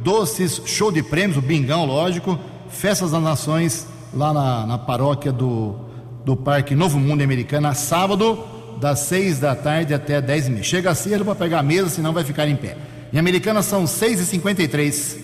doces, 0.01 0.61
show 0.65 0.93
de 0.93 1.03
prêmios, 1.03 1.37
o 1.37 1.43
bingão, 1.43 1.85
lógico, 1.85 2.39
festas 2.69 3.11
das 3.11 3.23
nações 3.23 3.87
lá 4.13 4.33
na, 4.33 4.67
na 4.67 4.79
paróquia 4.79 5.33
do, 5.33 5.77
do 6.25 6.37
Parque 6.37 6.75
Novo 6.75 6.99
Mundo 6.99 7.23
Americana, 7.23 7.75
sábado, 7.75 8.45
das 8.81 9.01
seis 9.01 9.39
da 9.39 9.55
tarde 9.55 9.95
até 9.95 10.21
dez 10.21 10.47
e 10.47 10.51
meia. 10.51 10.63
Chega 10.63 10.95
cedo 10.95 11.25
para 11.25 11.35
pegar 11.35 11.61
a 11.61 11.63
mesa, 11.63 11.89
senão 11.89 12.13
vai 12.13 12.25
ficar 12.25 12.47
em 12.49 12.57
pé. 12.57 12.77
Em 13.13 13.19
Americana 13.19 13.63
são 13.63 13.85
6h53. 13.85 15.24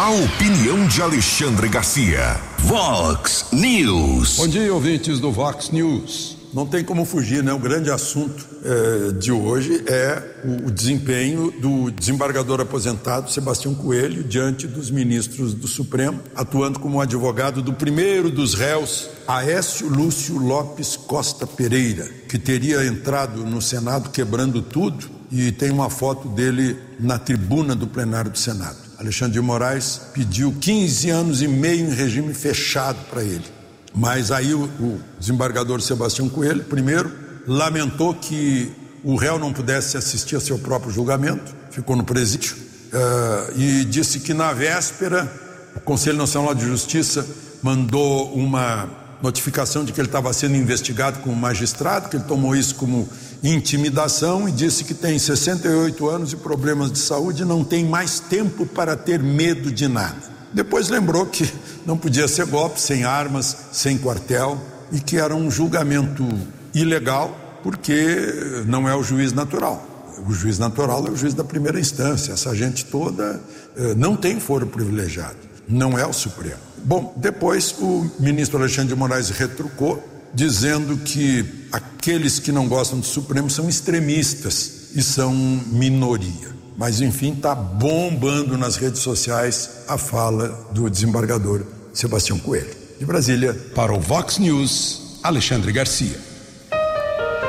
A 0.00 0.08
opinião 0.08 0.88
de 0.88 1.02
Alexandre 1.02 1.68
Garcia. 1.68 2.40
Vox 2.60 3.48
News. 3.52 4.38
Bom 4.38 4.48
dia, 4.48 4.72
ouvintes 4.72 5.20
do 5.20 5.30
Vox 5.30 5.68
News. 5.68 6.38
Não 6.54 6.64
tem 6.64 6.82
como 6.82 7.04
fugir, 7.04 7.44
né? 7.44 7.52
O 7.52 7.58
grande 7.58 7.90
assunto 7.90 8.46
eh, 8.64 9.12
de 9.12 9.30
hoje 9.30 9.84
é 9.86 10.40
o, 10.42 10.68
o, 10.68 10.70
desempenho 10.70 11.50
do 11.50 11.90
desembargador 11.90 12.62
aposentado 12.62 13.30
Sebastião 13.30 13.74
Coelho 13.74 14.24
diante 14.24 14.66
dos 14.66 14.90
ministros 14.90 15.52
do 15.52 15.68
Supremo, 15.68 16.18
atuando 16.34 16.80
como 16.80 16.98
advogado 16.98 17.60
do 17.60 17.74
primeiro 17.74 18.30
dos 18.30 18.54
réus, 18.54 19.10
Aécio 19.28 19.86
Lúcio 19.86 20.38
Lopes 20.38 20.96
Costa 20.96 21.46
Pereira, 21.46 22.08
que 22.26 22.38
teria 22.38 22.86
entrado 22.86 23.44
no 23.44 23.60
Senado 23.60 24.08
quebrando 24.08 24.62
tudo 24.62 25.10
e 25.30 25.52
tem 25.52 25.70
uma 25.70 25.90
foto 25.90 26.26
dele 26.26 26.78
na 26.98 27.18
tribuna 27.18 27.74
do 27.76 27.86
plenário 27.86 28.30
do 28.30 28.38
Senado. 28.38 28.89
Alexandre 29.00 29.32
de 29.32 29.40
Moraes 29.40 29.98
pediu 30.12 30.54
15 30.60 31.08
anos 31.08 31.40
e 31.40 31.48
meio 31.48 31.86
em 31.86 31.94
regime 31.94 32.34
fechado 32.34 32.98
para 33.08 33.24
ele. 33.24 33.46
Mas 33.94 34.30
aí 34.30 34.52
o, 34.52 34.64
o 34.64 35.00
desembargador 35.18 35.80
Sebastião 35.80 36.28
Coelho, 36.28 36.62
primeiro, 36.64 37.10
lamentou 37.46 38.14
que 38.14 38.70
o 39.02 39.16
réu 39.16 39.38
não 39.38 39.54
pudesse 39.54 39.96
assistir 39.96 40.36
a 40.36 40.40
seu 40.40 40.58
próprio 40.58 40.92
julgamento, 40.92 41.56
ficou 41.70 41.96
no 41.96 42.04
presídio, 42.04 42.54
uh, 42.92 43.58
e 43.58 43.86
disse 43.86 44.20
que 44.20 44.34
na 44.34 44.52
véspera 44.52 45.32
o 45.74 45.80
Conselho 45.80 46.18
Nacional 46.18 46.54
de 46.54 46.66
Justiça 46.66 47.26
mandou 47.62 48.34
uma 48.34 48.86
notificação 49.22 49.84
de 49.84 49.92
que 49.92 50.00
ele 50.00 50.08
estava 50.08 50.32
sendo 50.32 50.56
investigado 50.56 51.20
como 51.20 51.36
magistrado, 51.36 52.08
que 52.08 52.16
ele 52.16 52.24
tomou 52.24 52.56
isso 52.56 52.74
como 52.74 53.08
intimidação 53.42 54.48
e 54.48 54.52
disse 54.52 54.84
que 54.84 54.94
tem 54.94 55.18
68 55.18 56.08
anos 56.08 56.32
e 56.32 56.36
problemas 56.36 56.90
de 56.90 56.98
saúde 56.98 57.42
e 57.42 57.44
não 57.44 57.64
tem 57.64 57.84
mais 57.84 58.20
tempo 58.20 58.66
para 58.66 58.96
ter 58.96 59.22
medo 59.22 59.70
de 59.70 59.88
nada. 59.88 60.30
Depois 60.52 60.88
lembrou 60.88 61.26
que 61.26 61.50
não 61.86 61.96
podia 61.96 62.26
ser 62.26 62.46
golpe, 62.46 62.80
sem 62.80 63.04
armas, 63.04 63.56
sem 63.72 63.96
quartel 63.98 64.60
e 64.90 65.00
que 65.00 65.16
era 65.16 65.34
um 65.34 65.50
julgamento 65.50 66.26
ilegal 66.74 67.36
porque 67.62 68.64
não 68.66 68.88
é 68.88 68.94
o 68.94 69.02
juiz 69.02 69.32
natural. 69.32 69.86
O 70.26 70.32
juiz 70.32 70.58
natural 70.58 71.06
é 71.06 71.10
o 71.10 71.16
juiz 71.16 71.34
da 71.34 71.44
primeira 71.44 71.78
instância. 71.78 72.32
Essa 72.32 72.54
gente 72.54 72.84
toda 72.84 73.40
eh, 73.76 73.94
não 73.96 74.16
tem 74.16 74.38
foro 74.38 74.66
privilegiado, 74.66 75.36
não 75.68 75.98
é 75.98 76.04
o 76.04 76.12
Supremo. 76.12 76.69
Bom, 76.84 77.14
depois 77.16 77.74
o 77.78 78.10
ministro 78.18 78.58
Alexandre 78.58 78.94
de 78.94 78.98
Moraes 78.98 79.30
retrucou, 79.30 80.02
dizendo 80.32 80.96
que 80.98 81.44
aqueles 81.72 82.38
que 82.38 82.52
não 82.52 82.68
gostam 82.68 83.00
do 83.00 83.06
Supremo 83.06 83.50
são 83.50 83.68
extremistas 83.68 84.90
e 84.94 85.02
são 85.02 85.32
minoria. 85.32 86.50
Mas, 86.76 87.00
enfim, 87.00 87.32
está 87.32 87.54
bombando 87.54 88.56
nas 88.56 88.76
redes 88.76 89.00
sociais 89.00 89.70
a 89.86 89.98
fala 89.98 90.48
do 90.72 90.88
desembargador 90.88 91.62
Sebastião 91.92 92.38
Coelho. 92.38 92.74
De 92.98 93.04
Brasília. 93.04 93.54
Para 93.74 93.92
o 93.92 94.00
Vox 94.00 94.38
News, 94.38 95.18
Alexandre 95.22 95.72
Garcia. 95.72 96.18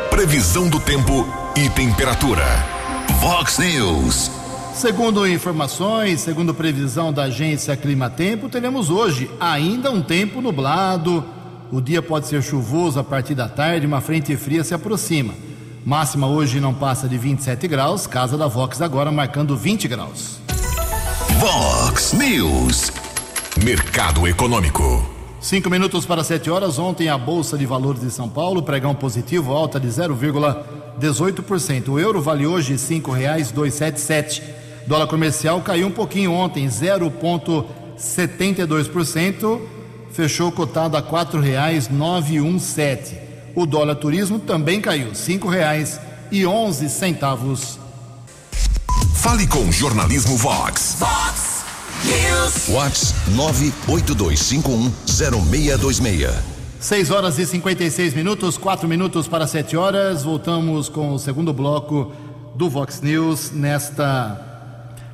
Previsão 0.09 0.67
do 0.67 0.79
tempo 0.79 1.25
e 1.55 1.69
temperatura. 1.69 2.45
Vox 3.21 3.57
News. 3.59 4.40
Segundo 4.73 5.27
informações, 5.27 6.21
segundo 6.21 6.53
previsão 6.53 7.13
da 7.13 7.23
agência 7.23 7.77
Climatempo, 7.77 8.49
teremos 8.49 8.89
hoje 8.89 9.29
ainda 9.39 9.91
um 9.91 10.01
tempo 10.01 10.41
nublado. 10.41 11.23
O 11.71 11.79
dia 11.79 12.01
pode 12.01 12.27
ser 12.27 12.41
chuvoso 12.41 12.99
a 12.99 13.03
partir 13.03 13.35
da 13.35 13.47
tarde, 13.47 13.85
uma 13.85 14.01
frente 14.01 14.35
fria 14.35 14.63
se 14.63 14.73
aproxima. 14.73 15.33
Máxima 15.85 16.27
hoje 16.27 16.59
não 16.59 16.73
passa 16.73 17.07
de 17.07 17.17
27 17.17 17.67
graus. 17.67 18.07
Casa 18.07 18.37
da 18.37 18.47
Vox 18.47 18.81
agora 18.81 19.11
marcando 19.11 19.57
20 19.57 19.87
graus. 19.87 20.39
Vox 21.39 22.13
News. 22.13 22.91
Mercado 23.63 24.27
Econômico. 24.27 25.09
Cinco 25.39 25.69
minutos 25.69 26.05
para 26.05 26.23
sete 26.23 26.51
horas. 26.51 26.77
Ontem 26.77 27.09
a 27.09 27.17
Bolsa 27.17 27.57
de 27.57 27.65
Valores 27.65 28.01
de 28.01 28.11
São 28.11 28.29
Paulo, 28.29 28.61
pregão 28.61 28.93
positivo, 28.93 29.53
alta 29.53 29.79
de 29.79 29.87
0,18%. 29.87 31.89
O 31.89 31.99
euro 31.99 32.21
vale 32.21 32.45
hoje 32.45 32.77
cinco 32.77 33.11
reais 33.11 33.51
dois 33.51 33.73
sete 33.73 33.99
sete. 33.99 34.43
Dólar 34.87 35.07
comercial 35.07 35.61
caiu 35.61 35.87
um 35.87 35.91
pouquinho 35.91 36.33
ontem, 36.33 36.67
0,72%. 36.67 39.61
Fechou 40.11 40.51
cotado 40.51 40.97
a 40.97 41.01
quatro 41.01 41.39
reais 41.39 41.87
nove 41.87 42.41
um 42.41 42.59
sete. 42.59 43.17
O 43.55 43.65
dólar 43.65 43.95
turismo 43.95 44.39
também 44.39 44.81
caiu, 44.81 45.15
cinco 45.15 45.47
reais 45.47 45.99
e 46.31 46.45
onze 46.45 46.89
centavos. 46.89 47.79
Fale 49.15 49.47
com 49.47 49.59
o 49.59 49.71
jornalismo 49.71 50.35
Vox. 50.35 50.97
Vox 50.99 51.63
News. 52.03 52.67
Vox 52.67 53.15
nove 53.35 53.73
oito 53.87 54.13
dois 54.13 54.39
cinco 54.39 54.71
um 54.71 54.91
zero 55.09 55.41
meia 55.43 55.77
dois 55.77 55.99
meia. 55.99 56.33
6 56.79 57.11
horas 57.11 57.37
e 57.37 57.45
56 57.45 58.15
minutos, 58.15 58.57
quatro 58.57 58.87
minutos 58.87 59.27
para 59.27 59.45
7 59.45 59.77
horas. 59.77 60.23
Voltamos 60.23 60.89
com 60.89 61.11
o 61.11 61.19
segundo 61.19 61.53
bloco 61.53 62.11
do 62.55 62.67
Vox 62.67 63.01
News 63.01 63.51
nesta 63.51 64.50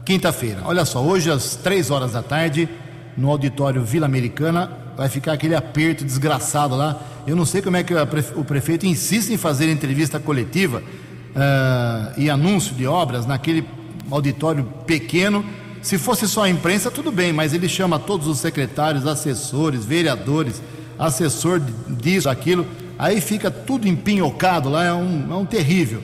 quinta-feira. 0.08 0.62
Olha 0.64 0.86
só, 0.86 1.04
hoje 1.04 1.30
às 1.30 1.58
3 1.58 1.92
horas 1.92 2.14
da 2.14 2.24
tarde, 2.24 2.70
no 3.18 3.30
auditório 3.30 3.84
Vila 3.84 4.06
Americana, 4.06 4.72
vai 4.96 5.10
ficar 5.10 5.34
aquele 5.34 5.54
aperto 5.54 6.06
desgraçado 6.06 6.78
lá. 6.78 7.02
Eu 7.28 7.36
não 7.36 7.46
sei 7.46 7.62
como 7.62 7.76
é 7.76 7.84
que 7.84 7.94
o 7.94 8.46
prefeito 8.46 8.86
insiste 8.86 9.34
em 9.34 9.38
fazer 9.38 9.70
entrevista 9.70 10.18
coletiva 10.18 10.82
uh, 10.82 12.14
e 12.18 12.30
anúncio 12.30 12.74
de 12.74 12.88
obras 12.88 13.26
naquele 13.26 13.66
auditório 14.10 14.64
pequeno. 14.86 15.44
Se 15.82 15.98
fosse 15.98 16.26
só 16.26 16.44
a 16.44 16.50
imprensa, 16.50 16.90
tudo 16.90 17.12
bem, 17.12 17.34
mas 17.34 17.54
ele 17.54 17.68
chama 17.68 18.00
todos 18.00 18.28
os 18.28 18.40
secretários, 18.40 19.06
assessores, 19.06 19.84
vereadores, 19.84 20.62
assessor 20.98 21.62
disso, 21.90 22.30
aquilo. 22.30 22.66
Aí 22.98 23.20
fica 23.20 23.52
tudo 23.52 23.90
empinhocado 23.90 24.70
lá, 24.70 24.86
é 24.86 24.94
um, 24.94 25.28
é 25.30 25.36
um 25.36 25.46
terrível. 25.46 26.02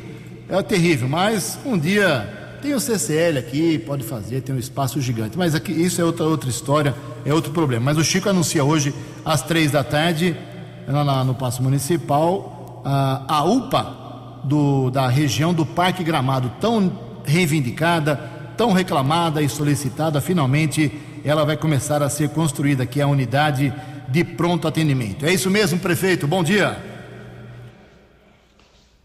É 0.49 0.61
terrível, 0.61 1.07
mas 1.07 1.57
um 1.65 1.77
dia 1.77 2.42
tem 2.63 2.73
o 2.73 2.79
CCL 2.79 3.39
aqui, 3.39 3.77
pode 3.77 4.05
fazer, 4.05 4.39
tem 4.39 4.55
um 4.55 4.57
espaço 4.57 5.01
gigante. 5.01 5.37
Mas 5.37 5.53
aqui, 5.53 5.73
isso 5.73 5.99
é 5.99 6.05
outra, 6.05 6.23
outra 6.23 6.49
história, 6.49 6.95
é 7.25 7.33
outro 7.33 7.51
problema. 7.51 7.83
Mas 7.83 7.97
o 7.97 8.03
Chico 8.05 8.29
anuncia 8.29 8.63
hoje, 8.63 8.95
às 9.25 9.41
três 9.41 9.69
da 9.69 9.83
tarde, 9.83 10.33
lá 10.87 11.25
no 11.25 11.35
Paço 11.35 11.61
Municipal, 11.61 12.81
a, 12.85 13.25
a 13.27 13.43
UPA 13.43 14.41
do, 14.45 14.89
da 14.89 15.09
região 15.09 15.53
do 15.53 15.65
Parque 15.65 16.05
Gramado, 16.05 16.53
tão 16.61 16.97
reivindicada, 17.25 18.15
tão 18.55 18.71
reclamada 18.71 19.41
e 19.41 19.49
solicitada, 19.49 20.21
finalmente 20.21 20.89
ela 21.25 21.43
vai 21.43 21.57
começar 21.57 22.01
a 22.01 22.07
ser 22.07 22.29
construída, 22.29 22.85
que 22.85 23.01
é 23.01 23.03
a 23.03 23.07
unidade 23.07 23.73
de 24.07 24.23
pronto 24.23 24.69
atendimento. 24.69 25.25
É 25.25 25.33
isso 25.33 25.49
mesmo, 25.49 25.79
prefeito? 25.79 26.25
Bom 26.25 26.41
dia. 26.41 26.92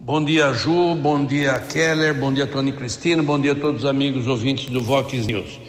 Bom 0.09 0.25
dia, 0.25 0.55
Ju, 0.55 0.95
bom 0.95 1.23
dia, 1.23 1.61
Keller, 1.71 2.15
bom 2.15 2.33
dia, 2.33 2.47
Tony 2.47 2.73
Cristina, 2.73 3.23
bom 3.23 3.39
dia 3.39 3.53
a 3.53 3.55
todos 3.55 3.83
os 3.83 3.87
amigos 3.87 4.27
ouvintes 4.27 4.71
do 4.71 4.81
Vox 4.81 5.13
News. 5.27 5.61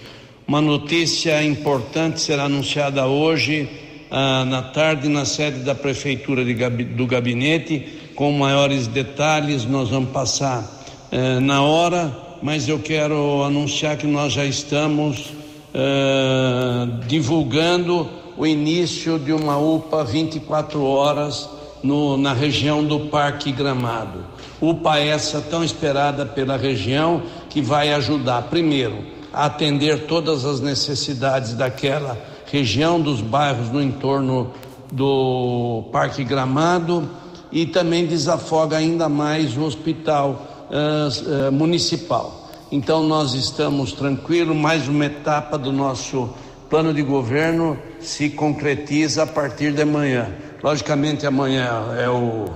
Uma 0.47 0.62
notícia 0.62 1.43
importante 1.43 2.21
será 2.21 2.45
anunciada 2.45 3.06
hoje 3.06 3.69
ah, 4.10 4.45
na 4.45 4.62
tarde 4.62 5.10
na 5.10 5.25
sede 5.25 5.60
da 5.60 5.75
Prefeitura 5.75 6.45
de, 6.45 6.54
do 6.86 7.06
Gabinete, 7.06 7.86
com 8.15 8.32
maiores 8.32 8.88
detalhes, 8.88 9.65
nós 9.65 9.89
vamos 9.89 10.12
passar 10.12 10.65
eh, 11.12 11.41
na 11.41 11.62
hora, 11.62 12.10
mas 12.41 12.69
eu 12.69 12.80
quero 12.80 13.43
anunciar 13.43 13.97
que 13.97 14.08
nós 14.08 14.32
já 14.32 14.45
estamos 14.45 15.34
eh, 15.73 16.88
divulgando 17.10 18.08
o 18.38 18.47
início 18.47 19.19
de 19.19 19.34
uma 19.34 19.58
UPA 19.58 20.06
24 20.06 20.82
horas 20.82 21.59
no, 21.84 22.18
na 22.18 22.34
região 22.34 22.84
do 22.84 23.02
Parque 23.02 23.52
Gramado. 23.52 24.26
UPA 24.62 25.00
essa 25.00 25.42
tão 25.42 25.63
esperada 25.63 26.26
pela 26.26 26.58
região 26.58 27.22
que 27.50 27.62
vai 27.62 27.94
ajudar, 27.94 28.44
primeiro, 28.44 29.04
a 29.34 29.46
atender 29.46 30.06
todas 30.06 30.46
as 30.46 30.60
necessidades 30.60 31.54
daquela 31.54 32.18
região, 32.46 33.00
dos 33.00 33.22
bairros 33.22 33.70
no 33.70 33.82
entorno 33.82 34.52
do 34.92 35.84
Parque 35.92 36.24
Gramado 36.24 37.08
e 37.52 37.65
também 37.65 38.06
desafoga 38.06 38.78
ainda 38.78 39.08
mais 39.08 39.56
o 39.56 39.63
hospital 39.63 40.46
uh, 40.70 41.48
uh, 41.48 41.52
municipal. 41.52 42.50
Então 42.72 43.04
nós 43.04 43.34
estamos 43.34 43.94
tranquilos, 43.94 44.56
mais 44.56 44.88
uma 44.88 45.06
etapa 45.06 45.58
do 45.58 45.72
nosso 45.72 46.30
plano 46.69 46.93
de 46.93 47.01
governo 47.01 47.77
se 47.99 48.29
concretiza 48.29 49.23
a 49.23 49.27
partir 49.27 49.73
de 49.73 49.82
amanhã. 49.82 50.27
Logicamente, 50.62 51.25
amanhã 51.25 51.95
é 51.97 52.08
o, 52.10 52.49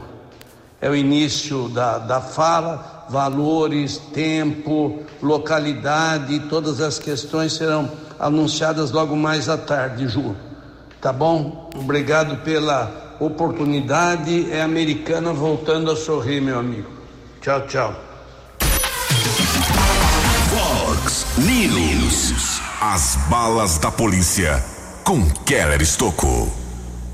é 0.80 0.90
o 0.90 0.96
início 0.96 1.68
da, 1.70 1.98
da 1.98 2.22
fala, 2.22 3.08
valores, 3.10 3.98
tempo, 3.98 5.00
localidade, 5.22 6.40
todas 6.42 6.80
as 6.80 7.00
questões 7.00 7.54
serão 7.54 7.90
anunciadas 8.20 8.92
logo 8.92 9.16
mais 9.16 9.50
à 9.50 9.58
tarde, 9.58 10.08
Ju. 10.08 10.36
Tá 11.02 11.12
bom? 11.12 11.70
Obrigado 11.76 12.44
pela 12.44 13.16
oportunidade. 13.20 14.52
É 14.52 14.62
americana 14.62 15.34
voltando 15.34 15.92
a 15.92 15.96
sorrir, 15.96 16.42
meu 16.42 16.60
amigo. 16.60 16.90
Tchau, 17.42 17.68
tchau. 17.68 17.94
News. 21.38 21.93
As 22.86 23.16
balas 23.30 23.78
da 23.78 23.90
polícia 23.90 24.62
com 25.06 25.26
Keller 25.46 25.82
Estocou. 25.82 26.54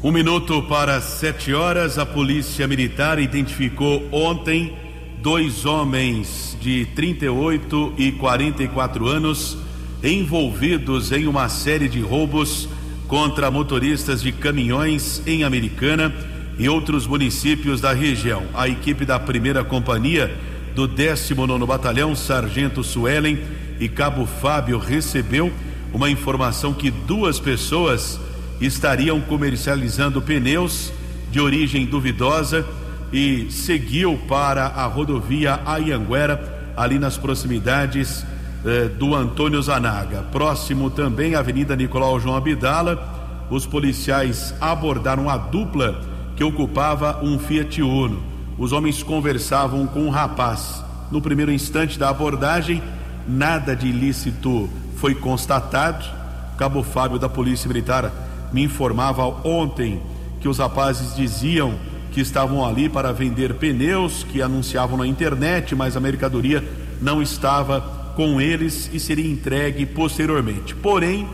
Um 0.02 0.12
minuto 0.12 0.64
para 0.64 1.00
sete 1.00 1.54
horas, 1.54 2.00
a 2.00 2.08
Polícia 2.08 2.68
Militar 2.68 3.20
identificou 3.20 4.04
ontem 4.12 4.76
dois 5.22 5.68
homens 5.68 6.58
de 6.60 6.88
38 6.96 7.94
e 8.00 8.12
44 8.14 9.06
anos 9.06 9.60
envolvidos 10.04 11.12
em 11.12 11.28
uma 11.28 11.48
série 11.50 11.88
de 11.88 12.02
roubos 12.02 12.68
contra 13.08 13.52
motoristas 13.52 14.24
de 14.24 14.32
caminhões 14.32 15.22
em 15.28 15.44
Americana 15.44 16.12
e 16.58 16.68
outros 16.68 17.06
municípios 17.06 17.80
da 17.80 17.94
região. 17.94 18.42
A 18.56 18.68
equipe 18.68 19.06
da 19.06 19.20
primeira 19.20 19.64
companhia 19.64 20.36
do 20.74 20.88
19 20.88 21.64
Batalhão, 21.68 22.16
Sargento 22.16 22.84
Suelen 22.84 23.38
e 23.80 23.88
Cabo 23.88 24.26
Fábio 24.26 24.78
recebeu 24.78 25.52
uma 25.94 26.10
informação 26.10 26.74
que 26.74 26.92
duas 26.92 27.40
pessoas 27.40 28.20
estariam 28.60 29.22
comercializando 29.22 30.22
pneus 30.22 30.92
de 31.32 31.40
origem 31.40 31.86
duvidosa 31.86 32.66
e 33.12 33.48
seguiu 33.50 34.20
para 34.28 34.66
a 34.66 34.86
rodovia 34.86 35.60
Ayanguera, 35.66 36.74
ali 36.76 37.00
nas 37.00 37.18
proximidades 37.18 38.26
eh, 38.66 38.88
do 38.88 39.16
Antônio 39.16 39.62
Zanaga. 39.62 40.24
Próximo 40.32 40.90
também 40.90 41.36
à 41.36 41.40
Avenida 41.40 41.76
Nicolau 41.76 42.20
João 42.20 42.36
Abdala, 42.36 43.48
os 43.50 43.66
policiais 43.66 44.54
abordaram 44.62 45.30
a 45.30 45.38
dupla 45.38 46.02
que 46.36 46.44
ocupava 46.44 47.20
um 47.24 47.40
Fiat 47.40 47.82
Uno. 47.82 48.22
Os 48.58 48.72
homens 48.72 49.02
conversavam 49.02 49.88
com 49.88 50.02
um 50.02 50.10
rapaz. 50.10 50.84
No 51.12 51.22
primeiro 51.22 51.52
instante 51.52 51.98
da 51.98 52.10
abordagem, 52.10 52.84
nada 53.30 53.76
de 53.76 53.88
ilícito 53.88 54.68
foi 54.96 55.14
constatado. 55.14 56.04
Cabo 56.58 56.82
Fábio 56.82 57.20
da 57.20 57.30
Polícia 57.30 57.68
Militar 57.68 58.12
me 58.52 58.64
informava 58.64 59.24
ontem 59.48 60.02
que 60.42 60.50
os 60.50 60.58
rapazes 60.58 61.16
diziam 61.16 61.76
que 62.12 62.20
estavam 62.20 62.66
ali 62.66 62.90
para 62.90 63.14
vender 63.14 63.54
pneus, 63.54 64.24
que 64.24 64.42
anunciavam 64.42 64.98
na 64.98 65.06
internet, 65.06 65.76
mas 65.76 65.96
a 65.96 66.00
mercadoria 66.00 66.68
não 67.00 67.22
estava 67.22 67.82
com 68.16 68.42
eles 68.42 68.90
e 68.92 69.00
seria 69.00 69.30
entregue 69.30 69.86
posteriormente. 69.86 70.76
Porém, 70.76 71.28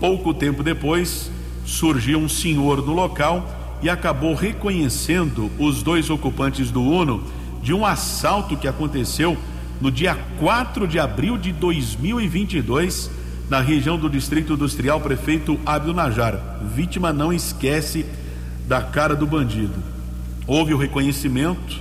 pouco 0.00 0.34
tempo 0.34 0.62
depois, 0.62 1.30
surgiu 1.64 2.18
um 2.18 2.28
senhor 2.28 2.84
no 2.84 2.92
local 2.92 3.78
e 3.80 3.88
acabou 3.88 4.34
reconhecendo 4.34 5.50
os 5.58 5.82
dois 5.82 6.10
ocupantes 6.10 6.70
do 6.70 6.82
Uno 6.82 7.22
de 7.62 7.72
um 7.72 7.86
assalto 7.86 8.56
que 8.56 8.68
aconteceu 8.68 9.36
no 9.80 9.90
dia 9.90 10.16
4 10.38 10.88
de 10.88 10.98
abril 10.98 11.36
de 11.36 11.52
2022 11.52 13.10
na 13.48 13.60
região 13.60 13.96
do 13.96 14.10
Distrito 14.10 14.54
Industrial, 14.54 15.00
prefeito 15.00 15.58
Abdo 15.64 15.94
Najar. 15.94 16.58
Vítima 16.74 17.12
não 17.12 17.32
esquece 17.32 18.04
da 18.66 18.82
cara 18.82 19.14
do 19.14 19.26
bandido. 19.26 19.74
Houve 20.46 20.74
o 20.74 20.78
reconhecimento, 20.78 21.80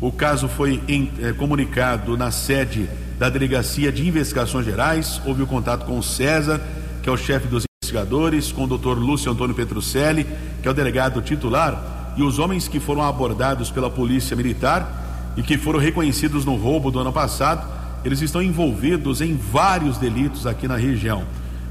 o 0.00 0.12
caso 0.12 0.48
foi 0.48 0.82
em, 0.86 1.10
eh, 1.20 1.32
comunicado 1.32 2.16
na 2.16 2.30
sede 2.30 2.88
da 3.18 3.28
Delegacia 3.28 3.90
de 3.90 4.06
Investigações 4.06 4.64
Gerais, 4.64 5.20
houve 5.24 5.42
o 5.42 5.46
contato 5.46 5.84
com 5.86 5.98
o 5.98 6.02
César, 6.02 6.60
que 7.02 7.08
é 7.08 7.12
o 7.12 7.16
chefe 7.16 7.48
dos 7.48 7.64
investigadores, 7.82 8.52
com 8.52 8.64
o 8.64 8.66
doutor 8.66 8.98
Lúcio 8.98 9.30
Antônio 9.32 9.54
Petrucelli, 9.54 10.26
que 10.62 10.68
é 10.68 10.70
o 10.70 10.74
delegado 10.74 11.20
titular, 11.22 12.14
e 12.16 12.22
os 12.22 12.38
homens 12.38 12.68
que 12.68 12.78
foram 12.78 13.02
abordados 13.02 13.70
pela 13.70 13.90
Polícia 13.90 14.36
Militar 14.36 15.07
e 15.38 15.42
que 15.42 15.56
foram 15.56 15.78
reconhecidos 15.78 16.44
no 16.44 16.56
roubo 16.56 16.90
do 16.90 16.98
ano 16.98 17.12
passado 17.12 17.78
eles 18.04 18.20
estão 18.20 18.42
envolvidos 18.42 19.20
em 19.20 19.36
vários 19.36 19.96
delitos 19.98 20.46
aqui 20.46 20.68
na 20.68 20.76
região. 20.76 21.24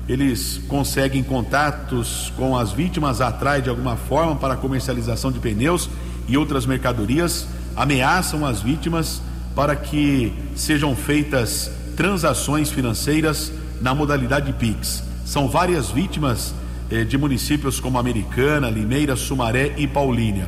Eles 0.08 0.62
conseguem 0.68 1.24
contatos 1.24 2.32
com 2.38 2.58
as 2.58 2.72
vítimas, 2.72 3.22
atraem 3.22 3.62
de 3.62 3.70
alguma 3.70 3.96
forma 3.96 4.36
para 4.36 4.54
a 4.54 4.58
comercialização 4.58 5.32
de 5.32 5.40
pneus 5.40 5.90
e 6.28 6.38
outras 6.38 6.66
mercadorias, 6.66 7.48
ameaçam 7.76 8.46
as 8.46 8.62
vítimas 8.62 9.22
para 9.56 9.76
que 9.76 10.34
sejam 10.56 10.96
feitas 10.96 11.70
transações 11.96 12.72
financeiras 12.72 13.52
na 13.82 13.94
modalidade 13.94 14.54
PIX. 14.54 15.04
São 15.26 15.50
várias 15.50 15.90
vítimas 15.90 16.54
eh, 16.90 17.04
de 17.04 17.18
municípios 17.18 17.80
como 17.80 17.98
Americana, 17.98 18.70
Limeira, 18.70 19.16
Sumaré 19.16 19.74
e 19.78 19.88
Paulínia. 19.88 20.48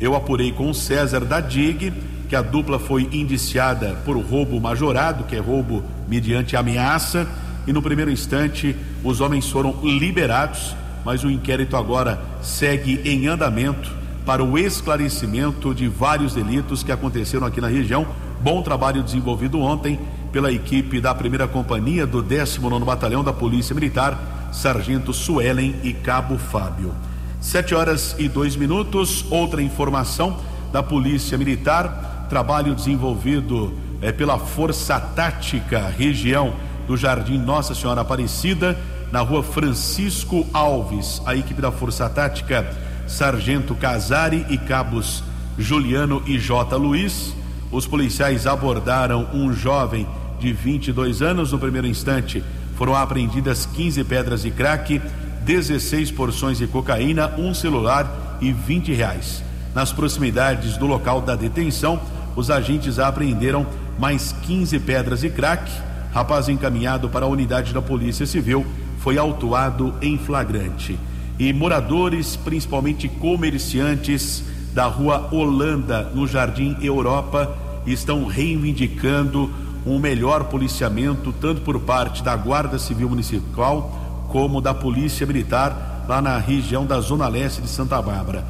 Eu 0.00 0.14
apurei 0.14 0.52
com 0.52 0.70
o 0.70 0.74
César 0.74 1.24
da 1.24 1.40
DIG 1.40 1.92
que 2.30 2.36
a 2.36 2.42
dupla 2.42 2.78
foi 2.78 3.08
indiciada 3.10 4.00
por 4.04 4.16
roubo 4.16 4.60
majorado, 4.60 5.24
que 5.24 5.34
é 5.34 5.40
roubo 5.40 5.82
mediante 6.08 6.54
ameaça, 6.54 7.26
e 7.66 7.72
no 7.72 7.82
primeiro 7.82 8.08
instante 8.08 8.76
os 9.02 9.20
homens 9.20 9.50
foram 9.50 9.74
liberados, 9.82 10.76
mas 11.04 11.24
o 11.24 11.30
inquérito 11.30 11.76
agora 11.76 12.22
segue 12.40 13.00
em 13.04 13.26
andamento 13.26 13.90
para 14.24 14.44
o 14.44 14.56
esclarecimento 14.56 15.74
de 15.74 15.88
vários 15.88 16.32
delitos 16.32 16.84
que 16.84 16.92
aconteceram 16.92 17.44
aqui 17.48 17.60
na 17.60 17.66
região. 17.66 18.06
Bom 18.40 18.62
trabalho 18.62 19.02
desenvolvido 19.02 19.58
ontem 19.60 19.98
pela 20.30 20.52
equipe 20.52 21.00
da 21.00 21.12
primeira 21.12 21.48
companhia 21.48 22.06
do 22.06 22.22
19 22.22 22.84
Batalhão 22.84 23.24
da 23.24 23.32
Polícia 23.32 23.74
Militar, 23.74 24.50
Sargento 24.52 25.12
Suelen 25.12 25.74
e 25.82 25.92
Cabo 25.92 26.38
Fábio. 26.38 26.94
Sete 27.40 27.74
horas 27.74 28.14
e 28.20 28.28
dois 28.28 28.54
minutos. 28.54 29.24
Outra 29.30 29.60
informação 29.60 30.38
da 30.70 30.80
Polícia 30.80 31.36
Militar 31.36 32.09
trabalho 32.30 32.76
desenvolvido 32.76 33.74
é, 34.00 34.12
pela 34.12 34.38
Força 34.38 34.98
Tática, 35.00 35.88
região 35.88 36.54
do 36.86 36.96
Jardim 36.96 37.36
Nossa 37.36 37.74
Senhora 37.74 38.02
Aparecida, 38.02 38.78
na 39.10 39.20
rua 39.20 39.42
Francisco 39.42 40.46
Alves. 40.54 41.20
A 41.26 41.34
equipe 41.34 41.60
da 41.60 41.72
Força 41.72 42.08
Tática, 42.08 42.64
Sargento 43.08 43.74
Casari 43.74 44.46
e 44.48 44.56
cabos 44.56 45.24
Juliano 45.58 46.22
e 46.24 46.38
J. 46.38 46.76
Luiz. 46.76 47.34
Os 47.72 47.86
policiais 47.86 48.46
abordaram 48.46 49.28
um 49.34 49.52
jovem 49.52 50.06
de 50.38 50.52
22 50.52 51.22
anos. 51.22 51.50
No 51.50 51.58
primeiro 51.58 51.88
instante, 51.88 52.44
foram 52.76 52.94
apreendidas 52.94 53.66
15 53.66 54.04
pedras 54.04 54.42
de 54.42 54.52
crack, 54.52 55.02
16 55.42 56.12
porções 56.12 56.58
de 56.58 56.68
cocaína, 56.68 57.34
um 57.36 57.52
celular 57.52 58.38
e 58.40 58.52
20 58.52 58.92
reais. 58.92 59.42
Nas 59.74 59.92
proximidades 59.92 60.76
do 60.76 60.86
local 60.86 61.20
da 61.20 61.36
detenção, 61.36 62.00
os 62.40 62.50
agentes 62.50 62.98
apreenderam 62.98 63.66
mais 63.98 64.32
15 64.42 64.80
pedras 64.80 65.20
de 65.20 65.30
crack. 65.30 65.70
Rapaz 66.12 66.48
encaminhado 66.48 67.08
para 67.08 67.26
a 67.26 67.28
unidade 67.28 67.72
da 67.72 67.82
Polícia 67.82 68.26
Civil 68.26 68.66
foi 68.98 69.18
autuado 69.18 69.94
em 70.00 70.18
flagrante. 70.18 70.98
E 71.38 71.52
moradores, 71.52 72.36
principalmente 72.36 73.08
comerciantes 73.08 74.42
da 74.72 74.86
rua 74.86 75.28
Holanda, 75.30 76.10
no 76.14 76.26
Jardim 76.26 76.76
Europa, 76.80 77.56
estão 77.86 78.26
reivindicando 78.26 79.50
um 79.86 79.98
melhor 79.98 80.44
policiamento, 80.44 81.32
tanto 81.32 81.60
por 81.60 81.80
parte 81.80 82.22
da 82.22 82.36
Guarda 82.36 82.78
Civil 82.78 83.08
Municipal 83.08 84.26
como 84.28 84.60
da 84.60 84.72
Polícia 84.74 85.26
Militar, 85.26 86.04
lá 86.08 86.20
na 86.20 86.38
região 86.38 86.86
da 86.86 87.00
Zona 87.00 87.28
Leste 87.28 87.62
de 87.62 87.68
Santa 87.68 88.00
Bárbara. 88.00 88.44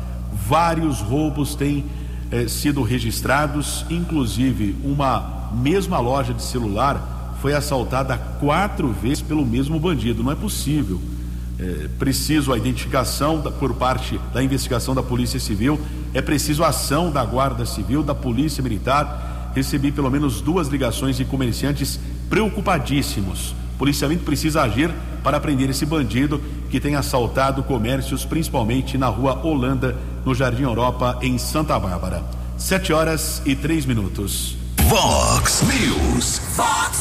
Vários 0.46 1.00
roubos 1.00 1.54
têm 1.54 1.84
eh, 2.30 2.48
sido 2.48 2.82
registrados, 2.82 3.84
inclusive 3.90 4.76
uma 4.84 5.50
mesma 5.52 5.98
loja 5.98 6.32
de 6.32 6.42
celular 6.42 7.36
foi 7.40 7.54
assaltada 7.54 8.16
quatro 8.38 8.92
vezes 8.92 9.22
pelo 9.22 9.44
mesmo 9.44 9.80
bandido. 9.80 10.22
Não 10.22 10.30
é 10.30 10.34
possível. 10.34 11.00
É 11.58 11.88
preciso 11.98 12.52
a 12.52 12.56
identificação 12.56 13.40
da, 13.40 13.50
por 13.50 13.74
parte 13.74 14.18
da 14.32 14.42
investigação 14.42 14.94
da 14.94 15.02
Polícia 15.02 15.38
Civil, 15.38 15.78
é 16.14 16.22
preciso 16.22 16.64
a 16.64 16.68
ação 16.68 17.10
da 17.10 17.24
Guarda 17.24 17.66
Civil, 17.66 18.02
da 18.02 18.14
Polícia 18.14 18.62
Militar. 18.62 19.52
Recebi 19.54 19.90
pelo 19.90 20.10
menos 20.10 20.40
duas 20.40 20.68
ligações 20.68 21.16
de 21.16 21.24
comerciantes 21.24 22.00
preocupadíssimos. 22.30 23.54
O 23.74 23.78
policiamento 23.78 24.24
precisa 24.24 24.62
agir 24.62 24.90
para 25.22 25.40
prender 25.40 25.68
esse 25.68 25.84
bandido 25.84 26.40
que 26.70 26.80
tem 26.80 26.94
assaltado 26.94 27.62
comércios, 27.62 28.24
principalmente 28.24 28.96
na 28.96 29.08
rua 29.08 29.38
Holanda, 29.42 29.96
no 30.24 30.34
Jardim 30.34 30.62
Europa, 30.62 31.18
em 31.22 31.38
Santa 31.38 31.78
Bárbara. 31.78 32.22
Sete 32.56 32.92
horas 32.92 33.40
e 33.46 33.54
três 33.54 33.86
minutos. 33.86 34.56
Vox 34.82 35.62
News. 35.62 36.38
Fox 36.54 36.98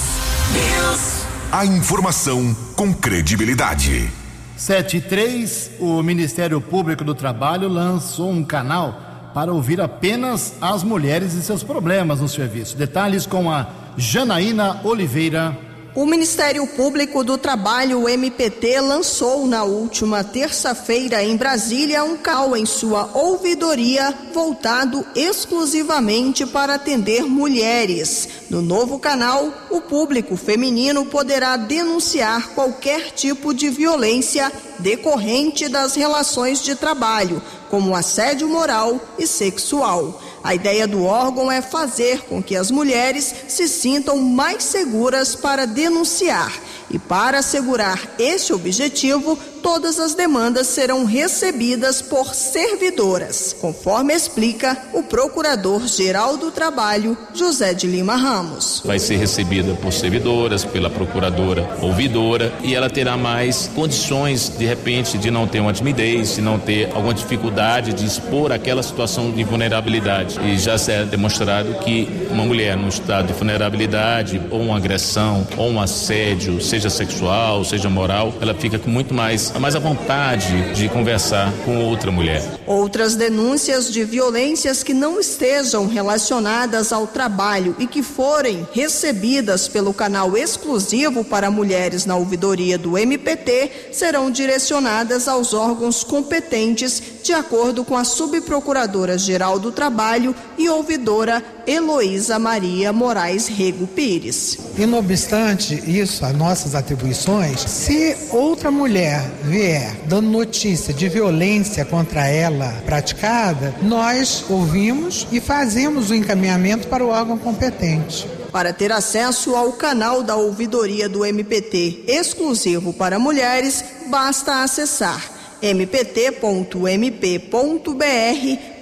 News. 0.54 1.26
A 1.52 1.66
informação 1.66 2.56
com 2.76 2.94
credibilidade. 2.94 4.10
Sete 4.56 4.98
e 4.98 5.02
três, 5.02 5.72
o 5.80 6.04
Ministério 6.04 6.60
Público 6.62 7.04
do 7.04 7.16
Trabalho 7.16 7.68
lançou 7.68 8.30
um 8.30 8.44
canal 8.44 9.32
para 9.34 9.54
ouvir 9.54 9.80
apenas 9.80 10.56
as 10.62 10.84
mulheres 10.84 11.34
e 11.34 11.42
seus 11.42 11.64
problemas 11.64 12.20
no 12.20 12.28
serviço. 12.28 12.78
Detalhes 12.78 13.26
com 13.26 13.50
a 13.50 13.68
Janaína 13.98 14.82
Oliveira. 14.84 15.58
O 15.95 16.06
Ministério 16.06 16.67
Público 16.67 17.23
do 17.23 17.36
Trabalho, 17.36 18.02
o 18.02 18.10
MPT, 18.10 18.80
lançou 18.80 19.47
na 19.47 19.63
última 19.63 20.23
terça-feira 20.23 21.23
em 21.23 21.36
Brasília 21.36 22.04
um 22.04 22.15
cal 22.15 22.56
em 22.56 22.63
sua 22.63 23.10
ouvidoria 23.15 24.13
voltado 24.32 25.04
exclusivamente 25.15 26.45
para 26.45 26.75
atender 26.75 27.23
mulheres. 27.23 28.30
No 28.52 28.62
novo 28.62 28.99
canal, 28.99 29.52
o 29.71 29.82
público 29.82 30.38
feminino 30.38 31.08
poderá 31.08 31.58
denunciar 31.58 32.49
qualquer 32.49 33.12
tipo 33.12 33.52
de 33.52 33.69
violência 33.69 34.52
decorrente 34.78 35.67
das 35.67 35.95
relações 35.95 36.62
de 36.62 36.75
trabalho, 36.75 37.41
como 37.67 37.95
assédio 37.95 38.47
moral 38.47 38.99
e 39.17 39.25
sexual. 39.25 40.21
A 40.43 40.56
ideia 40.56 40.88
do 40.88 41.04
órgão 41.04 41.52
é 41.52 41.62
fazer 41.62 42.21
com 42.21 42.41
que 42.41 42.56
as 42.56 42.71
mulheres 42.71 43.34
se 43.47 43.67
sintam 43.67 44.17
mais 44.17 44.63
seguras 44.63 45.36
para 45.36 45.65
denunciar. 45.65 46.52
E 46.91 46.97
para 46.97 47.39
assegurar 47.39 47.99
esse 48.17 48.52
objetivo, 48.54 49.38
todas 49.62 49.99
as 49.99 50.15
demandas 50.15 50.67
serão 50.67 51.06
recebidas 51.06 52.02
por 52.02 52.34
servidoras, 52.34 53.56
conforme 53.60 54.13
explica 54.13 54.78
o 54.93 55.04
Procurador-Geral 55.04 56.38
do 56.38 56.49
Trabalho, 56.49 57.17
José 57.34 57.73
de 57.73 57.86
Lima 57.86 58.15
Ramos. 58.15 58.82
Vai 58.86 58.99
ser 58.99 59.17
recebida 59.17 59.73
por 59.75 59.91
servidoras, 59.91 60.63
pela 60.65 60.89
procuradora 60.89 61.78
ouvidora, 61.82 62.54
e 62.63 62.73
ela 62.73 62.89
terá 62.89 63.17
mais 63.17 63.69
condições, 63.75 64.49
de 64.49 64.65
repente, 64.65 65.17
de 65.17 65.30
não 65.30 65.47
ter 65.47 65.60
uma 65.60 65.73
timidez, 65.73 66.36
de 66.36 66.41
não 66.41 66.58
ter 66.58 66.89
alguma 66.93 67.13
dificuldade 67.13 67.93
de 67.93 68.06
expor 68.06 68.52
aquela 68.52 68.82
situação 68.82 69.32
de 69.32 69.43
vulnerabilidade. 69.43 70.39
E 70.43 70.58
já 70.58 70.75
é 70.88 71.04
demonstrado 71.04 71.75
que 71.84 72.08
uma 72.32 72.45
mulher 72.45 72.78
num 72.78 72.88
estado 72.88 73.28
de 73.28 73.34
vulnerabilidade, 73.34 74.41
ou 74.49 74.62
uma 74.62 74.78
agressão, 74.78 75.45
ou 75.58 75.69
um 75.69 75.82
assédio, 75.82 76.62
seja 76.62 76.79
sexual, 76.88 77.65
seja 77.65 77.89
moral, 77.89 78.32
ela 78.39 78.54
fica 78.54 78.78
com 78.78 78.92
muito 78.92 79.12
mais, 79.12 79.52
mais 79.60 79.76
à 79.76 79.80
vontade 79.80 80.76
de 80.76 80.88
conversar 80.88 81.52
com 81.65 81.84
outra 81.86 82.12
mulher. 82.12 82.44
Outras 82.68 83.15
denúncias 83.15 83.92
de 83.92 84.04
violências 84.04 84.84
que 84.84 84.94
não 84.94 85.20
estejam 85.20 85.88
relacionadas 85.88 86.94
ao 86.94 87.08
trabalho 87.08 87.76
e 87.80 87.88
que 87.88 88.04
forem 88.04 88.68
recebidas 88.72 89.68
pelo 89.68 89.92
canal 89.92 90.38
exclusivo 90.38 91.24
para 91.24 91.50
mulheres 91.50 92.06
na 92.06 92.15
ouvidoria 92.15 92.78
do 92.78 92.96
MPT 92.96 93.89
serão 93.92 94.30
direcionadas 94.30 95.28
aos 95.28 95.56
órgãos 95.56 96.04
competentes, 96.04 97.02
de 97.24 97.34
acordo 97.34 97.84
com 97.84 97.96
a 97.96 98.04
subprocuradora-geral 98.04 99.60
do 99.60 99.72
Trabalho 99.72 100.36
e 100.58 100.70
ouvidora 100.70 101.44
Heloísa 101.68 102.40
Maria 102.40 102.92
Moraes 102.92 103.48
Rego 103.48 103.86
Pires. 103.88 104.58
E 104.78 104.86
não 104.86 105.00
obstante 105.00 105.76
isso, 105.86 106.26
as 106.26 106.34
nossas 106.36 106.76
atribuições, 106.76 107.62
se 107.62 108.16
outra 108.32 108.72
mulher 108.72 109.24
vier 109.44 109.96
dando 110.06 110.30
notícia 110.30 110.94
de 110.94 111.08
violência 111.10 111.86
contra 111.86 112.28
ela 112.28 112.82
praticada, 112.86 113.76
nós 113.82 114.46
ouvimos 114.50 115.28
e 115.32 115.40
fazemos 115.40 116.10
o 116.10 116.16
encaminhamento 116.16 116.88
para 116.88 117.04
o 117.04 117.10
órgão 117.10 117.38
competente. 117.38 118.28
Para 118.52 118.74
ter 118.74 118.92
acesso 118.92 119.56
ao 119.56 119.74
canal 119.74 120.24
da 120.24 120.36
ouvidoria 120.36 121.08
do 121.08 121.24
MPT 121.24 122.06
exclusivo 122.08 122.92
para 122.92 123.20
mulheres, 123.20 123.84
basta 124.08 124.64
acessar 124.64 125.38
mpt.mp.br 125.62 126.86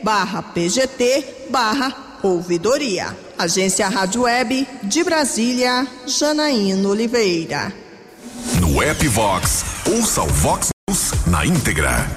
barra 0.04 0.44
pgt 0.44 1.26
barra 1.50 2.20
ouvidoria. 2.24 3.16
Agência 3.38 3.88
Rádio 3.88 4.24
Web 4.24 4.68
de 4.84 5.04
Brasília, 5.04 5.88
Janaína 6.08 6.90
Oliveira. 6.90 7.72
No 8.60 8.82
app 8.82 9.08
Vox, 9.08 9.64
ouça 9.86 10.24
o 10.24 10.28
Vox 10.28 10.70
News 10.90 11.12
na 11.28 11.46
íntegra. 11.46 12.08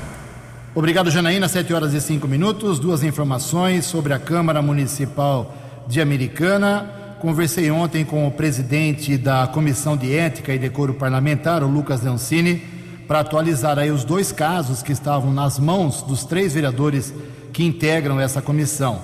Obrigado, 0.75 1.11
Janaína. 1.11 1.49
7 1.49 1.75
horas 1.75 1.93
e 1.93 2.01
5 2.01 2.29
minutos. 2.29 2.79
Duas 2.79 3.03
informações 3.03 3.85
sobre 3.85 4.13
a 4.13 4.19
Câmara 4.19 4.63
Municipal 4.63 5.55
de 5.89 6.01
Americana. 6.01 7.17
Conversei 7.21 7.71
ontem 7.71 8.05
com 8.05 8.27
o 8.27 8.31
presidente 8.31 9.19
da 9.19 9.47
Comissão 9.49 9.97
de 9.97 10.15
Ética 10.15 10.55
e 10.55 10.59
Decoro 10.59 10.95
Parlamentar, 10.95 11.63
o 11.63 11.67
Lucas 11.67 12.03
Leoncini, 12.03 12.63
para 13.11 13.23
atualizar 13.23 13.77
aí 13.77 13.91
os 13.91 14.05
dois 14.05 14.31
casos 14.31 14.85
que 14.85 14.93
estavam 14.93 15.33
nas 15.33 15.59
mãos 15.59 16.01
dos 16.01 16.25
três 16.25 16.55
vereadores 16.55 17.13
que 17.53 17.65
integram 17.65 18.21
essa 18.21 18.41
comissão. 18.41 19.01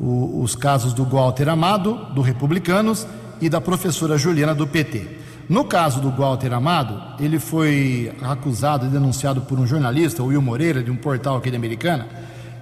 O, 0.00 0.40
os 0.40 0.56
casos 0.56 0.94
do 0.94 1.04
Walter 1.04 1.46
Amado, 1.50 2.06
do 2.14 2.22
Republicanos, 2.22 3.06
e 3.38 3.50
da 3.50 3.60
professora 3.60 4.16
Juliana, 4.16 4.54
do 4.54 4.66
PT. 4.66 5.18
No 5.50 5.66
caso 5.66 6.00
do 6.00 6.10
Walter 6.10 6.54
Amado, 6.54 7.22
ele 7.22 7.38
foi 7.38 8.10
acusado 8.22 8.86
e 8.86 8.88
denunciado 8.88 9.42
por 9.42 9.58
um 9.58 9.66
jornalista, 9.66 10.22
o 10.22 10.28
Will 10.28 10.40
Moreira, 10.40 10.82
de 10.82 10.90
um 10.90 10.96
portal 10.96 11.36
aqui 11.36 11.50
de 11.50 11.56
Americana, 11.56 12.06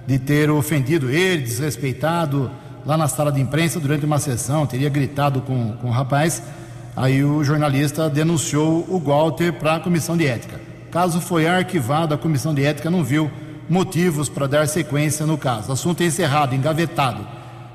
de 0.05 0.19
ter 0.19 0.51
ofendido 0.51 1.09
ele, 1.09 1.43
desrespeitado 1.43 2.51
lá 2.85 2.97
na 2.97 3.07
sala 3.07 3.31
de 3.31 3.39
imprensa 3.39 3.79
durante 3.79 4.05
uma 4.05 4.19
sessão, 4.19 4.67
teria 4.67 4.89
gritado 4.89 5.39
com, 5.39 5.71
com 5.77 5.87
o 5.87 5.91
rapaz. 5.91 6.43
Aí 6.95 7.23
o 7.23 7.43
jornalista 7.43 8.09
denunciou 8.09 8.85
o 8.87 8.99
Walter 8.99 9.51
para 9.53 9.75
a 9.75 9.79
comissão 9.79 10.15
de 10.15 10.25
ética. 10.25 10.59
Caso 10.89 11.19
foi 11.19 11.45
arquivado, 11.45 12.13
a 12.13 12.17
comissão 12.17 12.53
de 12.53 12.63
ética 12.63 12.89
não 12.89 13.03
viu 13.03 13.29
motivos 13.69 14.29
para 14.29 14.47
dar 14.47 14.67
sequência 14.67 15.25
no 15.25 15.37
caso. 15.37 15.71
Assunto 15.71 16.01
é 16.01 16.05
encerrado, 16.05 16.55
engavetado. 16.55 17.27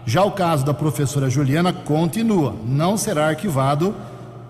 Já 0.06 0.24
o 0.24 0.33
caso 0.33 0.64
da 0.64 0.72
professora 0.72 1.28
Juliana 1.28 1.72
continua, 1.72 2.54
não 2.64 2.96
será 2.96 3.28
arquivado, 3.28 3.94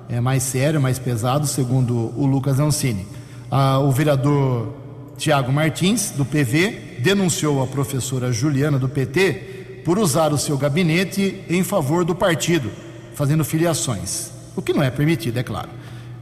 é 0.08 0.20
mais 0.20 0.42
sério, 0.42 0.80
mais 0.80 0.98
pesado, 0.98 1.46
segundo 1.46 2.12
o 2.16 2.24
Lucas 2.26 2.60
Ancini. 2.60 3.06
Ah, 3.50 3.80
o 3.80 3.90
vereador 3.90 4.72
Tiago 5.16 5.52
Martins, 5.52 6.12
do 6.12 6.24
PV, 6.24 6.98
denunciou 7.00 7.62
a 7.62 7.66
professora 7.66 8.32
Juliana, 8.32 8.78
do 8.78 8.88
PT, 8.88 9.82
por 9.84 9.98
usar 9.98 10.32
o 10.32 10.38
seu 10.38 10.56
gabinete 10.56 11.44
em 11.48 11.62
favor 11.64 12.04
do 12.04 12.14
partido, 12.14 12.70
fazendo 13.14 13.44
filiações, 13.44 14.30
o 14.56 14.62
que 14.62 14.72
não 14.72 14.82
é 14.82 14.90
permitido, 14.90 15.38
é 15.38 15.42
claro. 15.42 15.68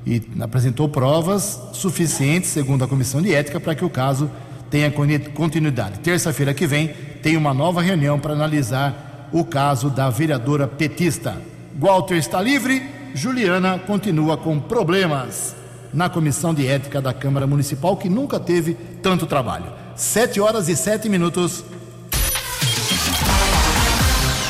E 0.06 0.22
apresentou 0.40 0.88
provas 0.88 1.60
suficientes, 1.72 2.50
segundo 2.50 2.84
a 2.84 2.88
comissão 2.88 3.20
de 3.20 3.34
ética, 3.34 3.60
para 3.60 3.74
que 3.74 3.84
o 3.84 3.90
caso 3.90 4.30
tenha 4.70 4.90
continuidade. 5.34 5.98
Terça-feira 6.00 6.54
que 6.54 6.66
vem 6.66 6.88
tem 7.22 7.36
uma 7.36 7.52
nova 7.52 7.82
reunião 7.82 8.18
para 8.18 8.32
analisar 8.32 9.28
o 9.32 9.44
caso 9.44 9.90
da 9.90 10.08
vereadora 10.08 10.66
petista. 10.66 11.36
Walter 11.78 12.16
está 12.16 12.40
livre, 12.40 12.82
Juliana 13.14 13.78
continua 13.78 14.36
com 14.36 14.58
problemas 14.58 15.54
na 15.92 16.08
comissão 16.08 16.52
de 16.52 16.66
ética 16.66 17.00
da 17.00 17.12
Câmara 17.12 17.46
Municipal, 17.46 17.96
que 17.96 18.08
nunca 18.08 18.38
teve 18.38 18.74
tanto 19.02 19.26
trabalho. 19.26 19.66
Sete 19.94 20.40
horas 20.40 20.68
e 20.68 20.76
sete 20.76 21.08
minutos. 21.08 21.64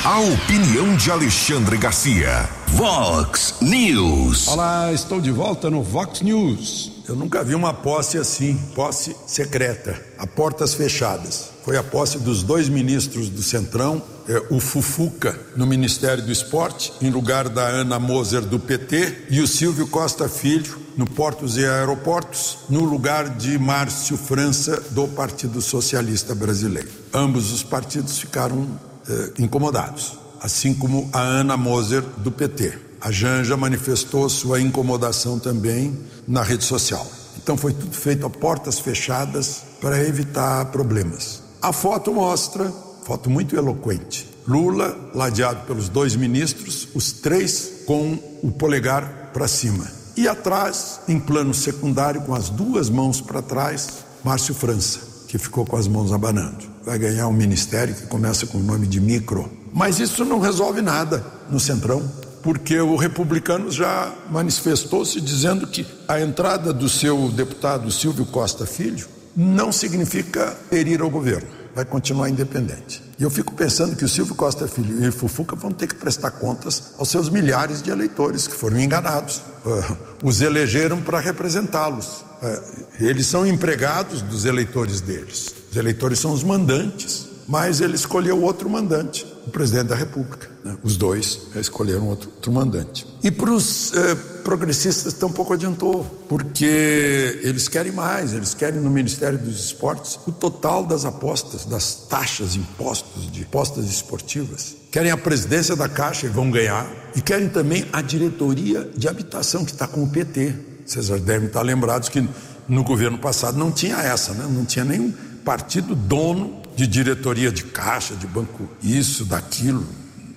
A 0.08 0.20
opinião 0.20 0.96
de 0.96 1.10
Alexandre 1.10 1.76
Garcia. 1.76 2.48
Vox 2.68 3.56
News. 3.60 4.48
Olá, 4.48 4.90
estou 4.90 5.20
de 5.20 5.30
volta 5.30 5.68
no 5.68 5.82
Vox 5.82 6.22
News. 6.22 6.92
Eu 7.06 7.14
nunca 7.14 7.44
vi 7.44 7.54
uma 7.54 7.74
posse 7.74 8.16
assim, 8.16 8.56
posse 8.74 9.14
secreta, 9.26 10.02
a 10.16 10.26
portas 10.26 10.72
fechadas. 10.72 11.50
Foi 11.62 11.76
a 11.76 11.82
posse 11.82 12.18
dos 12.20 12.42
dois 12.42 12.70
ministros 12.70 13.28
do 13.28 13.42
Centrão, 13.42 14.02
é, 14.26 14.46
o 14.48 14.58
Fufuca 14.60 15.38
no 15.54 15.66
Ministério 15.66 16.24
do 16.24 16.32
Esporte, 16.32 16.90
em 17.02 17.10
lugar 17.10 17.50
da 17.50 17.66
Ana 17.68 17.98
Moser 17.98 18.40
do 18.40 18.58
PT, 18.58 19.26
e 19.28 19.42
o 19.42 19.46
Silvio 19.46 19.88
Costa 19.88 20.26
Filho 20.26 20.88
no 20.96 21.04
Portos 21.04 21.58
e 21.58 21.66
Aeroportos, 21.66 22.60
no 22.70 22.82
lugar 22.82 23.28
de 23.28 23.58
Márcio 23.58 24.16
França 24.16 24.82
do 24.90 25.06
Partido 25.06 25.60
Socialista 25.60 26.34
Brasileiro. 26.34 26.88
Ambos 27.12 27.52
os 27.52 27.62
partidos 27.62 28.18
ficaram 28.18 28.87
eh, 29.08 29.32
incomodados, 29.38 30.18
assim 30.40 30.74
como 30.74 31.08
a 31.12 31.20
Ana 31.20 31.56
Moser 31.56 32.02
do 32.18 32.30
PT. 32.30 32.78
A 33.00 33.10
Janja 33.10 33.56
manifestou 33.56 34.28
sua 34.28 34.60
incomodação 34.60 35.38
também 35.38 35.98
na 36.26 36.42
rede 36.42 36.64
social. 36.64 37.06
Então 37.36 37.56
foi 37.56 37.72
tudo 37.72 37.94
feito 37.94 38.26
a 38.26 38.30
portas 38.30 38.78
fechadas 38.78 39.62
para 39.80 40.02
evitar 40.02 40.66
problemas. 40.66 41.42
A 41.62 41.72
foto 41.72 42.12
mostra, 42.12 42.72
foto 43.04 43.30
muito 43.30 43.56
eloquente, 43.56 44.28
Lula 44.46 45.10
ladeado 45.14 45.66
pelos 45.66 45.88
dois 45.88 46.16
ministros, 46.16 46.88
os 46.94 47.12
três 47.12 47.82
com 47.86 48.18
o 48.42 48.50
polegar 48.50 49.30
para 49.32 49.46
cima. 49.46 49.86
E 50.16 50.26
atrás, 50.26 51.00
em 51.06 51.20
plano 51.20 51.54
secundário, 51.54 52.22
com 52.22 52.34
as 52.34 52.48
duas 52.48 52.90
mãos 52.90 53.20
para 53.20 53.40
trás, 53.40 53.88
Márcio 54.24 54.54
França, 54.54 55.00
que 55.28 55.38
ficou 55.38 55.64
com 55.64 55.76
as 55.76 55.86
mãos 55.86 56.10
abanando. 56.10 56.64
Vai 56.84 56.98
ganhar 56.98 57.28
um 57.28 57.32
ministério 57.32 57.94
que 57.94 58.06
começa 58.06 58.46
com 58.46 58.58
o 58.58 58.62
nome 58.62 58.86
de 58.86 58.98
micro. 58.98 59.48
Mas 59.72 60.00
isso 60.00 60.24
não 60.24 60.40
resolve 60.40 60.80
nada 60.80 61.24
no 61.50 61.60
Centrão, 61.60 62.02
porque 62.42 62.80
o 62.80 62.96
republicano 62.96 63.70
já 63.70 64.12
manifestou-se 64.30 65.20
dizendo 65.20 65.66
que 65.66 65.86
a 66.08 66.18
entrada 66.18 66.72
do 66.72 66.88
seu 66.88 67.28
deputado 67.28 67.90
Silvio 67.90 68.24
Costa 68.24 68.64
Filho 68.64 69.06
não 69.36 69.70
significa 69.70 70.56
perir 70.70 71.02
ao 71.02 71.10
governo, 71.10 71.46
vai 71.74 71.84
continuar 71.84 72.30
independente. 72.30 73.02
E 73.18 73.22
eu 73.22 73.30
fico 73.30 73.54
pensando 73.54 73.94
que 73.94 74.04
o 74.04 74.08
Silvio 74.08 74.34
Costa 74.34 74.66
Filho 74.66 75.04
e 75.04 75.08
o 75.08 75.12
Fufuca 75.12 75.54
vão 75.54 75.70
ter 75.70 75.88
que 75.88 75.94
prestar 75.94 76.30
contas 76.32 76.94
aos 76.96 77.08
seus 77.08 77.28
milhares 77.28 77.82
de 77.82 77.90
eleitores 77.90 78.46
que 78.48 78.54
foram 78.54 78.80
enganados. 78.80 79.42
Uh, 79.64 79.96
os 80.24 80.40
elegeram 80.40 81.02
para 81.02 81.20
representá-los. 81.20 82.24
Uh, 82.42 82.86
eles 83.00 83.26
são 83.26 83.46
empregados 83.46 84.22
dos 84.22 84.44
eleitores 84.44 85.00
deles. 85.00 85.54
Os 85.70 85.76
eleitores 85.76 86.18
são 86.18 86.32
os 86.32 86.42
mandantes 86.42 87.28
mas 87.48 87.80
ele 87.80 87.94
escolheu 87.94 88.42
outro 88.42 88.68
mandante, 88.68 89.26
o 89.46 89.50
presidente 89.50 89.86
da 89.86 89.94
República. 89.94 90.50
Né? 90.62 90.76
Os 90.82 90.98
dois 90.98 91.46
escolheram 91.56 92.06
outro, 92.06 92.28
outro 92.28 92.52
mandante. 92.52 93.06
E 93.24 93.30
para 93.30 93.50
os 93.50 93.90
eh, 93.94 94.14
progressistas 94.44 95.14
tampouco 95.14 95.54
adiantou, 95.54 96.04
porque 96.28 97.40
eles 97.42 97.66
querem 97.66 97.90
mais, 97.90 98.34
eles 98.34 98.52
querem 98.52 98.78
no 98.78 98.90
Ministério 98.90 99.38
dos 99.38 99.64
Esportes 99.64 100.20
o 100.26 100.30
total 100.30 100.84
das 100.84 101.06
apostas, 101.06 101.64
das 101.64 101.94
taxas, 101.94 102.54
impostos 102.54 103.32
de 103.32 103.44
apostas 103.44 103.86
esportivas. 103.86 104.76
Querem 104.92 105.10
a 105.10 105.16
presidência 105.16 105.74
da 105.74 105.88
Caixa 105.88 106.26
e 106.26 106.28
vão 106.28 106.50
ganhar, 106.50 106.86
e 107.16 107.22
querem 107.22 107.48
também 107.48 107.86
a 107.94 108.02
diretoria 108.02 108.90
de 108.94 109.08
habitação 109.08 109.64
que 109.64 109.72
está 109.72 109.86
com 109.86 110.02
o 110.02 110.10
PT. 110.10 110.54
Vocês 110.88 111.08
devem 111.20 111.48
estar 111.48 111.60
lembrados 111.60 112.08
que 112.08 112.26
no 112.66 112.82
governo 112.82 113.18
passado 113.18 113.58
não 113.58 113.70
tinha 113.70 113.96
essa, 113.96 114.32
né? 114.32 114.48
não 114.50 114.64
tinha 114.64 114.86
nenhum 114.86 115.12
partido 115.44 115.94
dono 115.94 116.62
de 116.74 116.86
diretoria 116.86 117.52
de 117.52 117.64
caixa, 117.64 118.14
de 118.14 118.26
banco, 118.26 118.66
isso, 118.82 119.26
daquilo. 119.26 119.86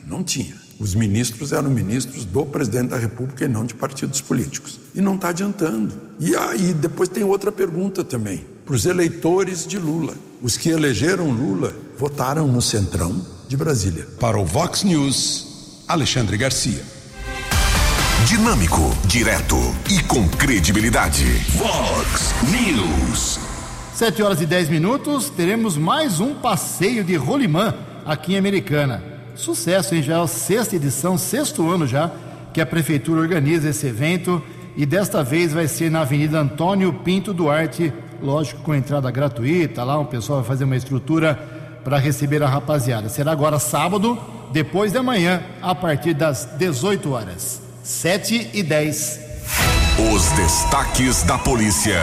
Não 0.05 0.21
tinha. 0.21 0.53
Os 0.77 0.93
ministros 0.93 1.53
eram 1.53 1.69
ministros 1.69 2.25
do 2.25 2.45
presidente 2.45 2.89
da 2.89 2.97
República 2.97 3.45
e 3.45 3.47
não 3.47 3.65
de 3.65 3.73
partidos 3.73 4.19
políticos. 4.19 4.77
E 4.93 4.99
não 4.99 5.15
está 5.15 5.29
adiantando. 5.29 5.93
E 6.19 6.35
aí 6.35 6.73
depois 6.73 7.07
tem 7.07 7.23
outra 7.23 7.51
pergunta 7.51 8.03
também. 8.03 8.45
Para 8.65 8.75
os 8.75 8.85
eleitores 8.85 9.65
de 9.65 9.79
Lula. 9.79 10.15
Os 10.41 10.57
que 10.57 10.69
elegeram 10.69 11.31
Lula 11.31 11.73
votaram 11.97 12.45
no 12.47 12.61
Centrão 12.61 13.25
de 13.47 13.55
Brasília. 13.55 14.05
Para 14.19 14.37
o 14.37 14.45
Vox 14.45 14.83
News, 14.83 15.83
Alexandre 15.87 16.35
Garcia. 16.35 16.83
Dinâmico, 18.25 18.95
direto 19.07 19.57
e 19.89 20.01
com 20.03 20.27
credibilidade. 20.29 21.25
Vox 21.57 22.33
News. 22.51 23.39
7 23.95 24.21
horas 24.21 24.39
e 24.39 24.45
10 24.45 24.69
minutos, 24.69 25.29
teremos 25.29 25.75
mais 25.75 26.19
um 26.19 26.35
passeio 26.35 27.03
de 27.03 27.15
rolimã 27.15 27.73
aqui 28.05 28.35
em 28.35 28.37
Americana. 28.37 29.03
Sucesso, 29.35 29.95
hein? 29.95 30.03
Já 30.03 30.19
é 30.19 30.23
a 30.23 30.27
sexta 30.27 30.75
edição, 30.75 31.17
sexto 31.17 31.67
ano 31.69 31.87
já, 31.87 32.11
que 32.53 32.61
a 32.61 32.65
prefeitura 32.65 33.21
organiza 33.21 33.69
esse 33.69 33.87
evento 33.87 34.41
e 34.77 34.85
desta 34.85 35.23
vez 35.23 35.51
vai 35.51 35.67
ser 35.67 35.89
na 35.89 36.01
Avenida 36.01 36.39
Antônio 36.39 36.93
Pinto 36.93 37.33
Duarte, 37.33 37.91
lógico 38.21 38.61
com 38.61 38.75
entrada 38.75 39.09
gratuita, 39.09 39.83
lá 39.83 39.97
o 39.97 40.05
pessoal 40.05 40.39
vai 40.39 40.47
fazer 40.47 40.65
uma 40.65 40.77
estrutura 40.77 41.35
para 41.83 41.97
receber 41.97 42.43
a 42.43 42.47
rapaziada. 42.47 43.09
Será 43.09 43.31
agora 43.31 43.57
sábado, 43.57 44.17
depois 44.53 44.93
da 44.93 45.01
manhã, 45.01 45.41
a 45.59 45.73
partir 45.73 46.13
das 46.13 46.45
18 46.57 47.11
horas. 47.11 47.70
7 47.83 48.51
e 48.53 48.61
10. 48.61 49.19
Os 50.13 50.29
destaques 50.33 51.23
da 51.23 51.35
polícia 51.39 51.99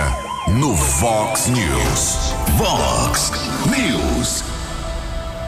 no 0.49 0.75
Vox 0.75 1.47
News. 1.47 2.35
Vox 2.57 3.33
News. 3.71 4.43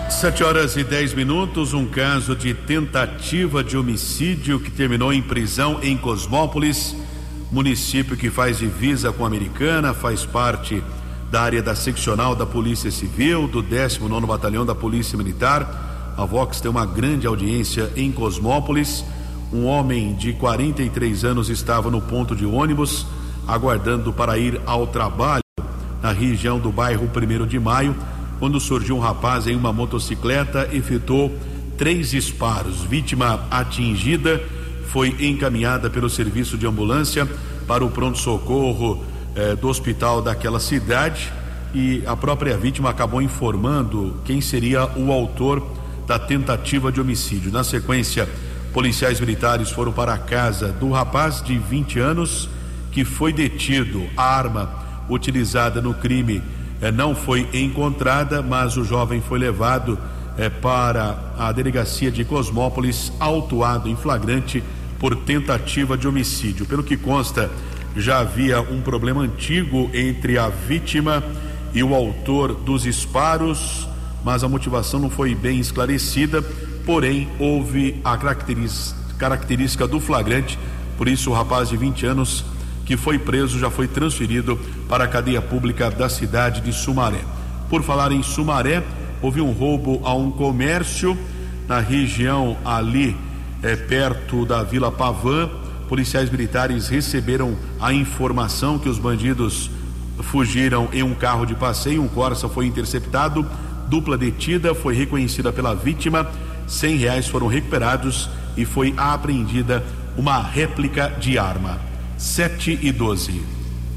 Sete 0.08 0.44
horas 0.44 0.76
e 0.76 0.84
dez 0.84 1.12
minutos, 1.14 1.74
um 1.74 1.84
caso 1.84 2.36
de 2.36 2.54
tentativa 2.54 3.64
de 3.64 3.76
homicídio 3.76 4.60
que 4.60 4.70
terminou 4.70 5.12
em 5.12 5.20
prisão 5.20 5.80
em 5.82 5.96
Cosmópolis, 5.96 6.94
município 7.50 8.16
que 8.16 8.30
faz 8.30 8.58
divisa 8.58 9.12
com 9.12 9.24
a 9.24 9.26
Americana, 9.26 9.92
faz 9.92 10.24
parte 10.24 10.80
da 11.28 11.42
área 11.42 11.62
da 11.62 11.74
seccional 11.74 12.36
da 12.36 12.46
Polícia 12.46 12.90
Civil, 12.92 13.48
do 13.48 13.62
19 13.62 14.26
Batalhão 14.26 14.64
da 14.64 14.76
Polícia 14.76 15.18
Militar. 15.18 16.14
A 16.16 16.24
Vox 16.24 16.60
tem 16.60 16.70
uma 16.70 16.86
grande 16.86 17.26
audiência 17.26 17.90
em 17.96 18.12
Cosmópolis. 18.12 19.04
Um 19.52 19.66
homem 19.66 20.14
de 20.14 20.32
43 20.32 21.24
anos 21.24 21.48
estava 21.48 21.90
no 21.90 22.00
ponto 22.00 22.36
de 22.36 22.46
ônibus 22.46 23.04
aguardando 23.48 24.12
para 24.12 24.38
ir 24.38 24.60
ao 24.64 24.86
trabalho 24.86 25.42
na 26.00 26.12
região 26.12 26.58
do 26.58 26.70
bairro 26.70 27.10
1 27.14 27.46
de 27.46 27.58
Maio, 27.58 27.94
quando 28.38 28.60
surgiu 28.60 28.96
um 28.96 29.00
rapaz 29.00 29.46
em 29.46 29.56
uma 29.56 29.72
motocicleta, 29.72 30.68
efetuou 30.72 31.36
três 31.76 32.10
disparos. 32.10 32.82
Vítima 32.82 33.44
atingida 33.50 34.40
foi 34.86 35.08
encaminhada 35.18 35.90
pelo 35.90 36.08
serviço 36.08 36.56
de 36.56 36.66
ambulância 36.66 37.28
para 37.66 37.84
o 37.84 37.90
pronto-socorro 37.90 39.04
eh, 39.34 39.56
do 39.56 39.68
hospital 39.68 40.22
daquela 40.22 40.60
cidade 40.60 41.32
e 41.74 42.02
a 42.06 42.16
própria 42.16 42.56
vítima 42.56 42.90
acabou 42.90 43.20
informando 43.20 44.16
quem 44.24 44.40
seria 44.40 44.86
o 44.96 45.12
autor 45.12 45.64
da 46.06 46.18
tentativa 46.18 46.90
de 46.90 47.00
homicídio. 47.00 47.52
Na 47.52 47.62
sequência, 47.62 48.28
policiais 48.72 49.20
militares 49.20 49.70
foram 49.70 49.92
para 49.92 50.14
a 50.14 50.18
casa 50.18 50.68
do 50.68 50.90
rapaz 50.90 51.42
de 51.42 51.58
20 51.58 51.98
anos 51.98 52.48
que 52.92 53.04
foi 53.04 53.32
detido. 53.32 54.06
A 54.16 54.24
arma 54.24 54.70
utilizada 55.08 55.80
no 55.80 55.94
crime 55.94 56.42
eh, 56.80 56.90
não 56.90 57.14
foi 57.14 57.48
encontrada, 57.52 58.42
mas 58.42 58.76
o 58.76 58.84
jovem 58.84 59.20
foi 59.20 59.38
levado 59.38 59.98
eh, 60.38 60.48
para 60.48 61.32
a 61.38 61.52
delegacia 61.52 62.10
de 62.10 62.24
Cosmópolis, 62.24 63.12
autuado 63.18 63.88
em 63.88 63.96
flagrante 63.96 64.62
por 64.98 65.16
tentativa 65.16 65.96
de 65.96 66.06
homicídio. 66.06 66.66
Pelo 66.66 66.82
que 66.82 66.96
consta, 66.96 67.50
já 67.96 68.20
havia 68.20 68.60
um 68.60 68.80
problema 68.80 69.22
antigo 69.22 69.90
entre 69.92 70.38
a 70.38 70.48
vítima 70.48 71.22
e 71.74 71.82
o 71.82 71.94
autor 71.94 72.54
dos 72.54 72.82
disparos, 72.82 73.88
mas 74.24 74.44
a 74.44 74.48
motivação 74.48 75.00
não 75.00 75.10
foi 75.10 75.34
bem 75.34 75.58
esclarecida. 75.58 76.44
Porém, 76.84 77.28
houve 77.38 78.00
a 78.04 78.18
característica 79.18 79.86
do 79.86 80.00
flagrante, 80.00 80.58
por 80.96 81.08
isso 81.08 81.30
o 81.30 81.34
rapaz 81.34 81.68
de 81.68 81.76
20 81.76 82.06
anos 82.06 82.44
que 82.90 82.96
foi 82.96 83.20
preso 83.20 83.56
já 83.56 83.70
foi 83.70 83.86
transferido 83.86 84.58
para 84.88 85.04
a 85.04 85.06
cadeia 85.06 85.40
pública 85.40 85.88
da 85.88 86.08
cidade 86.08 86.60
de 86.60 86.72
Sumaré. 86.72 87.20
Por 87.68 87.84
falar 87.84 88.10
em 88.10 88.20
Sumaré, 88.20 88.82
houve 89.22 89.40
um 89.40 89.52
roubo 89.52 90.00
a 90.04 90.12
um 90.12 90.28
comércio 90.32 91.16
na 91.68 91.78
região 91.78 92.56
ali 92.64 93.16
é, 93.62 93.76
perto 93.76 94.44
da 94.44 94.64
Vila 94.64 94.90
Pavã. 94.90 95.48
Policiais 95.88 96.30
militares 96.30 96.88
receberam 96.88 97.56
a 97.80 97.92
informação 97.92 98.76
que 98.76 98.88
os 98.88 98.98
bandidos 98.98 99.70
fugiram 100.22 100.88
em 100.92 101.04
um 101.04 101.14
carro 101.14 101.46
de 101.46 101.54
passeio. 101.54 102.02
Um 102.02 102.08
Corsa 102.08 102.48
foi 102.48 102.66
interceptado, 102.66 103.46
dupla 103.88 104.18
detida, 104.18 104.74
foi 104.74 104.96
reconhecida 104.96 105.52
pela 105.52 105.74
vítima. 105.74 106.28
Cem 106.70 106.96
reais 106.96 107.26
foram 107.26 107.48
recuperados 107.48 108.30
e 108.56 108.64
foi 108.64 108.94
apreendida 108.96 109.82
uma 110.16 110.40
réplica 110.40 111.08
de 111.18 111.36
arma. 111.36 111.80
7 112.16 112.78
e 112.80 112.92
12. 112.92 113.42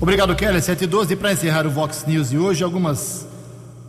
Obrigado, 0.01 0.35
Kelly. 0.35 0.59
7 0.59 0.85
e 0.85 0.87
12. 0.87 1.15
Para 1.15 1.33
encerrar 1.33 1.67
o 1.67 1.69
Vox 1.69 2.03
News 2.07 2.31
de 2.31 2.37
hoje, 2.39 2.63
algumas, 2.63 3.27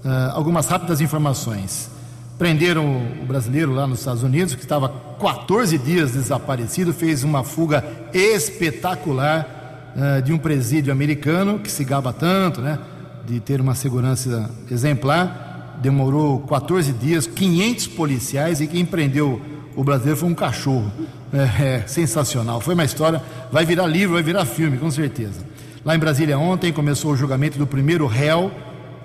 uh, 0.04 0.32
algumas 0.34 0.68
rápidas 0.68 1.00
informações. 1.00 1.88
Prenderam 2.36 2.84
o 3.22 3.24
brasileiro 3.24 3.72
lá 3.72 3.86
nos 3.86 4.00
Estados 4.00 4.22
Unidos, 4.22 4.54
que 4.54 4.60
estava 4.60 4.92
14 5.18 5.78
dias 5.78 6.12
desaparecido, 6.12 6.92
fez 6.92 7.24
uma 7.24 7.42
fuga 7.42 7.82
espetacular 8.12 9.94
uh, 9.96 10.20
de 10.20 10.30
um 10.30 10.36
presídio 10.36 10.92
americano, 10.92 11.58
que 11.58 11.72
se 11.72 11.84
gaba 11.84 12.12
tanto, 12.12 12.60
né? 12.60 12.78
De 13.26 13.40
ter 13.40 13.62
uma 13.62 13.74
segurança 13.74 14.50
exemplar. 14.70 15.43
Demorou 15.80 16.40
14 16.40 16.92
dias, 16.92 17.26
500 17.26 17.86
policiais, 17.88 18.60
e 18.60 18.66
quem 18.66 18.84
prendeu 18.84 19.40
o 19.76 19.82
brasileiro 19.82 20.18
foi 20.18 20.28
um 20.28 20.34
cachorro. 20.34 20.90
É, 21.32 21.64
é, 21.64 21.84
sensacional. 21.86 22.60
Foi 22.60 22.74
uma 22.74 22.84
história, 22.84 23.20
vai 23.50 23.66
virar 23.66 23.88
livro, 23.88 24.14
vai 24.14 24.22
virar 24.22 24.44
filme, 24.44 24.78
com 24.78 24.88
certeza. 24.88 25.40
Lá 25.84 25.96
em 25.96 25.98
Brasília 25.98 26.38
ontem 26.38 26.72
começou 26.72 27.12
o 27.12 27.16
julgamento 27.16 27.58
do 27.58 27.66
primeiro 27.66 28.06
réu, 28.06 28.52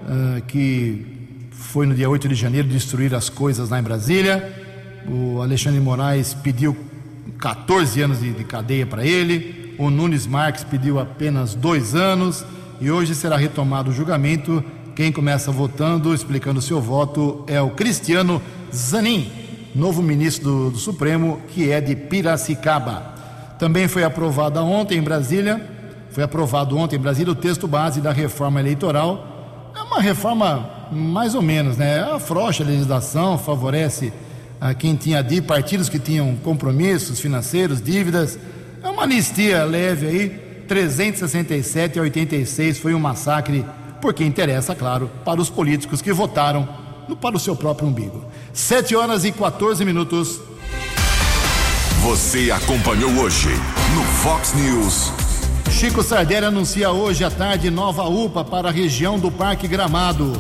uh, 0.04 0.42
que 0.48 1.06
foi 1.50 1.88
no 1.88 1.96
dia 1.96 2.08
8 2.08 2.30
de 2.30 2.36
janeiro 2.36 2.68
destruir 2.68 3.16
as 3.16 3.30
coisas 3.30 3.70
lá 3.70 3.80
em 3.80 3.84
Brasília. 3.84 4.54
O 5.08 5.42
Alexandre 5.42 5.80
Moraes 5.80 6.36
pediu 6.36 6.78
14 7.40 8.02
anos 8.02 8.20
de, 8.20 8.32
de 8.32 8.44
cadeia 8.44 8.86
para 8.86 9.04
ele. 9.04 9.76
O 9.80 9.90
Nunes 9.90 10.28
Marques 10.28 10.64
pediu 10.64 11.00
apenas 11.00 11.56
dois 11.56 11.96
anos. 11.96 12.46
E 12.80 12.92
hoje 12.92 13.16
será 13.16 13.38
retomado 13.38 13.90
o 13.90 13.94
julgamento. 13.94 14.64
Quem 15.00 15.14
começa 15.14 15.50
votando, 15.50 16.14
explicando 16.14 16.62
seu 16.62 16.82
voto, 16.82 17.46
é 17.48 17.62
o 17.62 17.70
Cristiano 17.70 18.42
Zanin 18.70 19.32
novo 19.74 20.04
ministro 20.04 20.44
do, 20.44 20.72
do 20.72 20.78
Supremo, 20.78 21.40
que 21.48 21.72
é 21.72 21.80
de 21.80 21.96
Piracicaba. 21.96 23.16
Também 23.58 23.88
foi 23.88 24.04
aprovada 24.04 24.62
ontem 24.62 24.98
em 24.98 25.02
Brasília, 25.02 25.66
foi 26.12 26.22
aprovado 26.22 26.78
ontem 26.78 26.98
em 26.98 27.00
Brasília 27.00 27.32
o 27.32 27.36
texto 27.36 27.66
base 27.66 28.02
da 28.02 28.12
reforma 28.12 28.60
eleitoral. 28.60 29.72
É 29.74 29.82
uma 29.82 30.02
reforma 30.02 30.70
mais 30.92 31.34
ou 31.34 31.42
menos, 31.42 31.78
né? 31.78 32.02
Afrouxa 32.02 32.62
a 32.66 32.68
legislação, 32.68 33.38
favorece 33.38 34.12
a 34.60 34.74
quem 34.74 34.98
tinha 34.98 35.24
de 35.24 35.42
partidos 35.42 35.88
que 35.88 35.98
tinham 35.98 36.36
compromissos 36.44 37.22
financeiros, 37.22 37.82
dívidas. 37.82 38.38
É 38.84 38.90
uma 38.90 39.04
anistia 39.04 39.64
leve 39.64 40.08
aí. 40.08 40.30
367 40.68 41.98
a 41.98 42.02
86 42.02 42.80
foi 42.80 42.94
um 42.94 43.00
massacre, 43.00 43.66
porque 44.02 44.24
interessa, 44.24 44.76
claro, 44.76 45.10
para 45.24 45.42
os 45.42 45.50
políticos 45.50 46.02
que 46.02 46.14
votaram 46.14 46.68
para 47.16 47.36
o 47.36 47.40
seu 47.40 47.56
próprio 47.56 47.88
umbigo. 47.88 48.24
7 48.54 48.96
horas 48.96 49.26
e 49.26 49.32
14 49.32 49.84
minutos. 49.86 50.40
Você 52.04 52.52
acompanhou 52.52 53.12
hoje 53.20 53.50
no 53.94 54.04
Fox 54.04 54.54
News. 54.54 55.12
Chico 55.72 56.02
Sardelli 56.02 56.46
anuncia 56.46 56.92
hoje 56.92 57.24
à 57.24 57.30
tarde 57.30 57.70
nova 57.70 58.04
UPA 58.04 58.44
para 58.44 58.70
a 58.70 58.72
região 58.72 59.20
do 59.20 59.32
Parque 59.32 59.68
Gramado. 59.68 60.34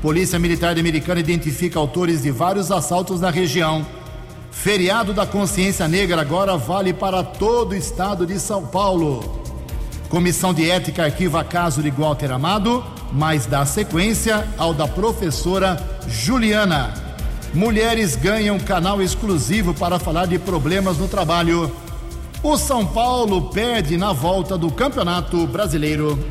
Polícia 0.00 0.38
Militar 0.38 0.78
Americana 0.78 1.20
identifica 1.20 1.78
autores 1.78 2.22
de 2.22 2.30
vários 2.30 2.70
assaltos 2.70 3.20
na 3.20 3.30
região. 3.30 3.86
Feriado 4.50 5.12
da 5.12 5.26
Consciência 5.26 5.86
Negra 5.88 6.20
agora 6.20 6.56
vale 6.56 6.92
para 6.92 7.22
todo 7.22 7.72
o 7.72 7.76
estado 7.76 8.26
de 8.26 8.38
São 8.38 8.66
Paulo. 8.66 9.41
Comissão 10.12 10.52
de 10.52 10.70
Ética 10.70 11.04
arquiva 11.04 11.42
caso 11.42 11.82
de 11.82 11.90
Walter 11.90 12.32
Amado, 12.32 12.84
mas 13.10 13.46
dá 13.46 13.64
sequência 13.64 14.46
ao 14.58 14.74
da 14.74 14.86
professora 14.86 15.82
Juliana. 16.06 16.92
Mulheres 17.54 18.14
ganham 18.14 18.58
canal 18.58 19.00
exclusivo 19.00 19.72
para 19.72 19.98
falar 19.98 20.26
de 20.26 20.38
problemas 20.38 20.98
no 20.98 21.08
trabalho. 21.08 21.74
O 22.42 22.58
São 22.58 22.84
Paulo 22.84 23.48
perde 23.54 23.96
na 23.96 24.12
volta 24.12 24.58
do 24.58 24.70
Campeonato 24.70 25.46
Brasileiro. 25.46 26.22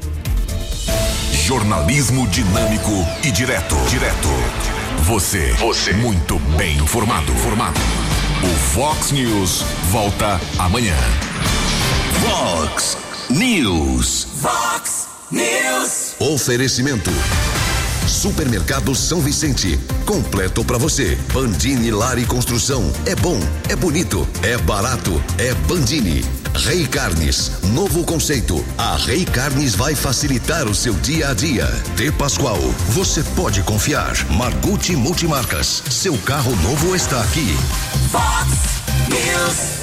Jornalismo 1.33 2.27
dinâmico 2.27 2.91
e 3.23 3.31
direto. 3.31 3.75
Direto. 3.89 4.27
Você. 5.05 5.53
Você. 5.53 5.93
Muito 5.93 6.37
bem 6.55 6.77
informado. 6.77 7.31
Formado. 7.33 7.79
O 8.43 8.55
Fox 8.75 9.11
News 9.11 9.63
volta 9.89 10.39
amanhã. 10.59 10.93
Fox 12.21 13.10
News. 13.31 14.27
Fox 14.41 15.07
News. 15.31 16.15
Oferecimento. 16.19 17.09
Supermercado 18.05 18.93
São 18.93 19.21
Vicente. 19.21 19.79
Completo 20.05 20.65
para 20.65 20.77
você. 20.77 21.17
Bandini 21.33 21.91
Lar 21.91 22.19
e 22.19 22.25
Construção. 22.25 22.91
É 23.05 23.15
bom, 23.15 23.39
é 23.69 23.75
bonito, 23.75 24.27
é 24.43 24.57
barato, 24.57 25.23
é 25.37 25.53
Bandini. 25.65 26.25
Rei 26.53 26.85
Carnes, 26.85 27.51
novo 27.71 28.03
conceito. 28.03 28.65
A 28.77 28.97
Rei 28.97 29.23
Carnes 29.23 29.75
vai 29.75 29.95
facilitar 29.95 30.67
o 30.67 30.75
seu 30.75 30.93
dia 30.95 31.29
a 31.29 31.33
dia. 31.33 31.67
De 31.95 32.11
Pascoal, 32.11 32.59
você 32.89 33.23
pode 33.35 33.61
confiar. 33.63 34.13
Margucci 34.31 34.93
Multimarcas, 34.93 35.83
seu 35.89 36.17
carro 36.17 36.53
novo 36.57 36.93
está 36.93 37.21
aqui. 37.21 37.55
Fox 38.11 38.81
News. 39.07 39.80